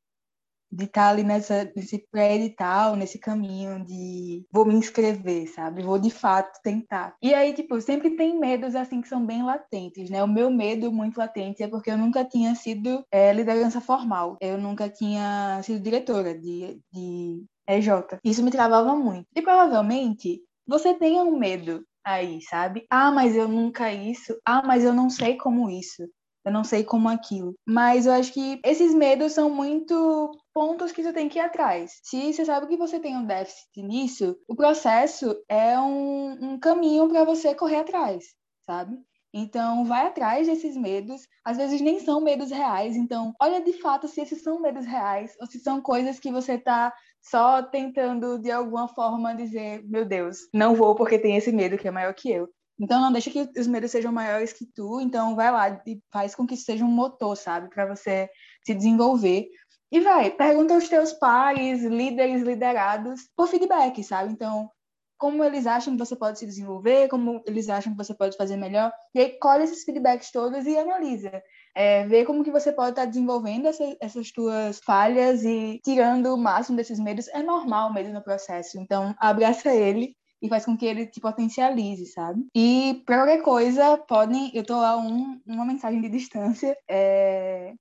de 0.71 0.85
estar 0.85 1.03
tá 1.03 1.09
ali 1.09 1.23
nessa, 1.23 1.71
nesse 1.75 1.99
pré-edital, 2.11 2.95
nesse 2.95 3.19
caminho 3.19 3.83
de 3.85 4.45
vou 4.51 4.65
me 4.65 4.73
inscrever, 4.73 5.47
sabe? 5.47 5.83
Vou 5.83 5.99
de 5.99 6.09
fato 6.09 6.59
tentar. 6.63 7.15
E 7.21 7.33
aí, 7.33 7.53
tipo, 7.53 7.79
sempre 7.81 8.11
tem 8.11 8.39
medos 8.39 8.75
assim 8.75 9.01
que 9.01 9.07
são 9.07 9.25
bem 9.25 9.43
latentes, 9.43 10.09
né? 10.09 10.23
O 10.23 10.27
meu 10.27 10.49
medo 10.49 10.91
muito 10.91 11.17
latente 11.17 11.61
é 11.61 11.67
porque 11.67 11.91
eu 11.91 11.97
nunca 11.97 12.23
tinha 12.23 12.55
sido 12.55 13.03
é, 13.11 13.33
liderança 13.33 13.81
formal. 13.81 14.37
Eu 14.39 14.57
nunca 14.57 14.89
tinha 14.89 15.61
sido 15.63 15.81
diretora 15.81 16.37
de, 16.37 16.79
de 16.91 17.43
EJ. 17.67 18.19
Isso 18.23 18.43
me 18.43 18.51
travava 18.51 18.95
muito. 18.95 19.27
E 19.35 19.41
provavelmente 19.41 20.41
você 20.65 20.93
tenha 20.93 21.23
um 21.23 21.37
medo 21.37 21.83
aí, 22.03 22.41
sabe? 22.41 22.85
Ah, 22.89 23.11
mas 23.11 23.35
eu 23.35 23.47
nunca 23.47 23.91
isso. 23.91 24.39
Ah, 24.45 24.63
mas 24.65 24.83
eu 24.83 24.93
não 24.93 25.09
sei 25.09 25.37
como 25.37 25.69
isso 25.69 26.07
eu 26.45 26.51
não 26.51 26.63
sei 26.63 26.83
como 26.83 27.09
aquilo. 27.09 27.55
Mas 27.65 28.05
eu 28.05 28.13
acho 28.13 28.33
que 28.33 28.59
esses 28.65 28.93
medos 28.93 29.33
são 29.33 29.49
muito 29.49 30.31
pontos 30.53 30.91
que 30.91 31.03
você 31.03 31.13
tem 31.13 31.29
que 31.29 31.39
ir 31.39 31.41
atrás. 31.41 31.99
Se 32.03 32.33
você 32.33 32.45
sabe 32.45 32.67
que 32.67 32.77
você 32.77 32.99
tem 32.99 33.15
um 33.15 33.25
déficit 33.25 33.81
nisso, 33.81 34.35
o 34.47 34.55
processo 34.55 35.35
é 35.47 35.79
um, 35.79 36.53
um 36.53 36.59
caminho 36.59 37.07
para 37.07 37.23
você 37.23 37.55
correr 37.55 37.77
atrás, 37.77 38.25
sabe? 38.65 38.97
Então, 39.33 39.85
vai 39.85 40.07
atrás 40.07 40.47
desses 40.47 40.75
medos. 40.75 41.21
Às 41.45 41.57
vezes 41.57 41.79
nem 41.79 41.99
são 41.99 42.19
medos 42.19 42.51
reais. 42.51 42.95
Então, 42.95 43.33
olha 43.41 43.61
de 43.63 43.73
fato 43.73 44.07
se 44.07 44.21
esses 44.21 44.43
são 44.43 44.59
medos 44.59 44.85
reais 44.85 45.33
ou 45.39 45.47
se 45.47 45.59
são 45.59 45.81
coisas 45.81 46.19
que 46.19 46.31
você 46.31 46.53
está 46.53 46.93
só 47.21 47.61
tentando, 47.63 48.39
de 48.39 48.51
alguma 48.51 48.87
forma, 48.87 49.35
dizer: 49.35 49.83
meu 49.87 50.05
Deus, 50.05 50.49
não 50.53 50.75
vou 50.75 50.95
porque 50.95 51.19
tem 51.19 51.37
esse 51.37 51.51
medo 51.51 51.77
que 51.77 51.87
é 51.87 51.91
maior 51.91 52.13
que 52.13 52.29
eu. 52.29 52.49
Então 52.81 52.99
não 52.99 53.11
deixa 53.11 53.29
que 53.29 53.47
os 53.57 53.67
medos 53.67 53.91
sejam 53.91 54.11
maiores 54.11 54.51
que 54.51 54.65
tu, 54.65 54.99
então 54.99 55.35
vai 55.35 55.51
lá 55.51 55.81
e 55.85 56.01
faz 56.11 56.33
com 56.33 56.47
que 56.47 56.55
isso 56.55 56.65
seja 56.65 56.83
um 56.83 56.87
motor, 56.87 57.37
sabe, 57.37 57.69
para 57.69 57.85
você 57.85 58.27
se 58.65 58.73
desenvolver. 58.73 59.47
E 59.91 59.99
vai, 59.99 60.31
pergunta 60.31 60.73
aos 60.73 60.89
teus 60.89 61.13
pais, 61.13 61.83
líderes, 61.83 62.41
liderados, 62.41 63.29
por 63.35 63.47
feedback, 63.47 64.03
sabe? 64.03 64.31
Então, 64.31 64.69
como 65.15 65.43
eles 65.43 65.67
acham 65.67 65.93
que 65.93 65.99
você 65.99 66.15
pode 66.15 66.39
se 66.39 66.45
desenvolver, 66.47 67.07
como 67.07 67.43
eles 67.45 67.69
acham 67.69 67.91
que 67.91 67.97
você 67.97 68.15
pode 68.15 68.35
fazer 68.35 68.57
melhor, 68.57 68.91
e 69.13 69.19
aí 69.19 69.37
colhe 69.37 69.63
esses 69.65 69.83
feedbacks 69.83 70.31
todos 70.31 70.65
e 70.65 70.75
analisa. 70.75 71.43
É, 71.75 72.07
vê 72.07 72.25
como 72.25 72.43
que 72.43 72.51
você 72.51 72.71
pode 72.71 72.91
estar 72.91 73.05
desenvolvendo 73.05 73.67
essa, 73.67 73.95
essas 74.01 74.31
tuas 74.31 74.79
falhas 74.83 75.43
e 75.43 75.79
tirando 75.83 76.33
o 76.33 76.37
máximo 76.37 76.77
desses 76.77 76.99
medos. 76.99 77.27
É 77.27 77.43
normal 77.43 77.93
mesmo 77.93 78.13
no 78.13 78.23
processo, 78.23 78.79
então 78.79 79.13
abraça 79.19 79.71
ele 79.71 80.15
e 80.41 80.49
faz 80.49 80.65
com 80.65 80.75
que 80.75 80.85
ele 80.85 81.05
te 81.05 81.19
potencialize, 81.19 82.07
sabe? 82.07 82.45
E 82.55 83.01
para 83.05 83.17
qualquer 83.17 83.41
coisa, 83.43 83.97
podem. 83.97 84.51
Eu 84.53 84.65
tô 84.65 84.73
a 84.73 84.97
um, 84.97 85.39
uma 85.45 85.65
mensagem 85.65 86.01
de 86.01 86.09
distância. 86.09 86.75
É... 86.89 87.73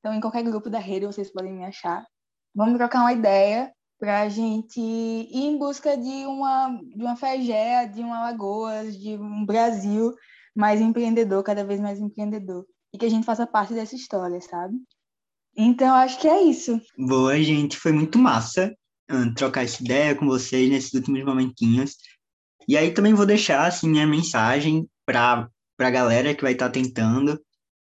Então, 0.00 0.14
em 0.14 0.20
qualquer 0.20 0.42
grupo 0.42 0.70
da 0.70 0.78
rede, 0.78 1.06
vocês 1.06 1.30
podem 1.30 1.52
me 1.52 1.64
achar. 1.64 2.06
Vamos 2.54 2.78
trocar 2.78 3.00
uma 3.00 3.12
ideia 3.12 3.72
para 3.98 4.22
a 4.22 4.28
gente 4.28 4.80
ir 4.80 5.28
em 5.34 5.58
busca 5.58 5.96
de 5.96 6.24
uma, 6.26 6.80
de 6.94 7.02
uma 7.02 7.16
Fegea, 7.16 7.86
de 7.86 8.00
uma 8.00 8.18
Alagoas, 8.18 8.96
de 8.96 9.16
um 9.16 9.44
Brasil 9.44 10.14
mais 10.54 10.80
empreendedor, 10.80 11.42
cada 11.42 11.64
vez 11.64 11.80
mais 11.80 11.98
empreendedor. 11.98 12.64
E 12.92 12.98
que 12.98 13.04
a 13.04 13.10
gente 13.10 13.26
faça 13.26 13.46
parte 13.46 13.74
dessa 13.74 13.96
história, 13.96 14.40
sabe? 14.40 14.76
Então, 15.56 15.94
acho 15.96 16.18
que 16.20 16.28
é 16.28 16.42
isso. 16.42 16.80
Boa, 16.96 17.36
gente. 17.42 17.76
Foi 17.76 17.92
muito 17.92 18.18
massa 18.18 18.74
trocar 19.34 19.64
essa 19.64 19.82
ideia 19.82 20.14
com 20.14 20.26
vocês 20.26 20.68
nesses 20.70 20.92
últimos 20.92 21.24
momentinhos. 21.24 21.96
E 22.68 22.76
aí 22.76 22.92
também 22.92 23.14
vou 23.14 23.24
deixar 23.26 23.66
assim 23.66 23.88
minha 23.88 24.06
mensagem 24.06 24.88
para 25.06 25.48
a 25.78 25.90
galera 25.90 26.34
que 26.34 26.42
vai 26.42 26.52
estar 26.52 26.66
tá 26.66 26.72
tentando. 26.72 27.40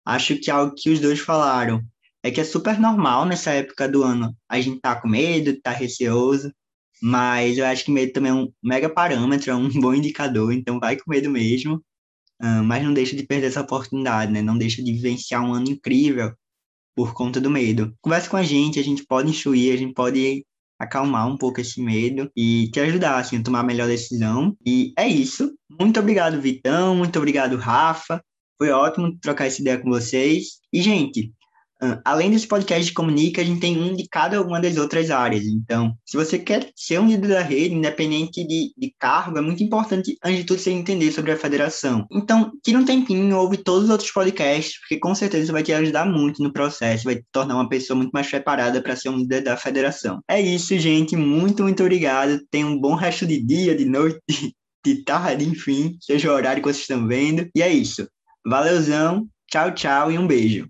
Acho 0.06 0.38
que 0.38 0.52
algo 0.52 0.76
que 0.76 0.90
os 0.90 1.00
dois 1.00 1.20
falaram 1.20 1.82
é 2.22 2.32
que 2.32 2.42
é 2.42 2.44
super 2.44 2.80
normal 2.80 3.26
nessa 3.26 3.52
época 3.52 3.88
do 3.88 4.04
ano 4.04 4.36
a 4.50 4.60
gente 4.60 4.80
tá 4.80 5.00
com 5.00 5.08
medo, 5.08 5.60
tá 5.62 5.72
receoso, 5.72 6.54
mas 7.02 7.58
eu 7.58 7.66
acho 7.66 7.86
que 7.86 7.92
medo 7.92 8.14
também 8.14 8.32
é 8.32 8.36
um 8.36 8.52
mega 8.62 8.90
parâmetro, 8.90 9.52
é 9.52 9.56
um 9.56 9.70
bom 9.80 9.94
indicador, 9.94 10.54
então 10.54 10.80
vai 10.80 10.98
com 10.98 11.12
medo 11.12 11.30
mesmo, 11.30 11.84
mas 12.66 12.84
não 12.84 12.94
deixa 12.94 13.16
de 13.16 13.24
perder 13.26 13.48
essa 13.48 13.62
oportunidade, 13.62 14.32
né? 14.32 14.42
Não 14.42 14.58
deixa 14.58 14.84
de 14.84 14.92
vivenciar 14.92 15.44
um 15.44 15.54
ano 15.54 15.70
incrível 15.70 16.34
por 16.96 17.14
conta 17.14 17.40
do 17.42 17.50
medo. 17.50 17.96
Converse 18.02 18.30
com 18.30 18.38
a 18.38 18.44
gente, 18.44 18.80
a 18.80 18.84
gente 18.84 19.06
pode 19.06 19.30
instruir, 19.30 19.74
a 19.74 19.78
gente 19.78 19.94
pode 19.94 20.46
acalmar 20.80 21.28
um 21.28 21.38
pouco 21.38 21.62
esse 21.62 21.82
medo 21.82 22.30
e 22.36 22.70
te 22.72 22.80
ajudar 22.80 23.18
assim, 23.18 23.38
a 23.38 23.44
tomar 23.44 23.60
a 23.62 23.64
melhor 23.64 23.88
decisão. 23.88 24.56
E 24.66 24.94
é 24.98 25.08
isso. 25.08 25.54
Muito 25.80 26.00
obrigado, 26.00 26.42
Vitão. 26.42 26.96
Muito 26.96 27.18
obrigado, 27.18 27.56
Rafa. 27.58 28.24
Foi 28.58 28.70
ótimo 28.70 29.18
trocar 29.20 29.46
essa 29.46 29.62
ideia 29.62 29.80
com 29.80 29.90
vocês. 29.90 30.60
E, 30.72 30.82
gente, 30.82 31.34
além 32.04 32.32
desse 32.32 32.48
podcast 32.48 32.86
de 32.86 32.94
comunica, 32.94 33.42
a 33.42 33.46
gente 33.46 33.60
tem 33.60 33.82
um 33.82 33.96
de 33.96 34.08
cada 34.10 34.42
uma 34.42 34.60
das 34.60 34.78
outras 34.78 35.10
áreas. 35.12 35.46
Então, 35.46 35.94
se 36.06 36.18
você 36.18 36.38
quer 36.40 36.72
ser 36.76 37.00
um 37.00 37.08
líder 37.08 37.30
da 37.30 37.42
rede, 37.42 37.76
independente 37.76 38.46
de, 38.46 38.74
de 38.78 38.94
cargo, 39.00 39.38
é 39.38 39.42
muito 39.42 39.64
importante, 39.64 40.18
antes 40.24 40.40
de 40.40 40.46
tudo, 40.46 40.60
você 40.60 40.72
entender 40.72 41.12
sobre 41.12 41.32
a 41.32 41.38
federação. 41.38 42.06
Então, 42.12 42.52
tira 42.64 42.80
um 42.80 42.86
tempinho, 42.86 43.38
ouve 43.38 43.58
todos 43.58 43.86
os 43.86 43.90
outros 43.90 44.12
podcasts, 44.12 44.80
porque 44.80 44.98
com 44.98 45.14
certeza 45.14 45.52
vai 45.52 45.64
te 45.64 45.74
ajudar 45.74 46.06
muito 46.06 46.42
no 46.42 46.52
processo, 46.52 47.06
vai 47.06 47.16
te 47.16 47.26
tornar 47.32 47.56
uma 47.56 47.70
pessoa 47.70 47.98
muito 47.98 48.12
mais 48.12 48.30
preparada 48.30 48.82
para 48.82 48.96
ser 48.96 49.10
um 49.10 49.18
líder 49.18 49.42
da 49.42 49.58
federação. 49.58 50.22
É 50.28 50.42
isso, 50.42 50.78
gente. 50.78 51.16
Muito, 51.16 51.64
muito 51.64 51.82
obrigado. 51.82 52.40
Tenha 52.50 52.66
um 52.66 52.80
bom 52.80 52.96
resto 52.96 53.26
de 53.26 53.42
dia, 53.42 53.76
de 53.76 53.86
noite, 53.86 54.20
de 54.86 55.04
tarde, 55.04 55.46
enfim, 55.46 55.98
seja 56.02 56.30
o 56.30 56.36
horário 56.36 56.62
que 56.62 56.68
vocês 56.68 56.82
estão 56.82 57.08
vendo. 57.08 57.50
E 57.56 57.62
é 57.62 57.72
isso. 57.72 58.08
Valeuzão, 58.46 59.28
tchau, 59.50 59.74
tchau 59.74 60.12
e 60.12 60.18
um 60.18 60.28
beijo. 60.28 60.68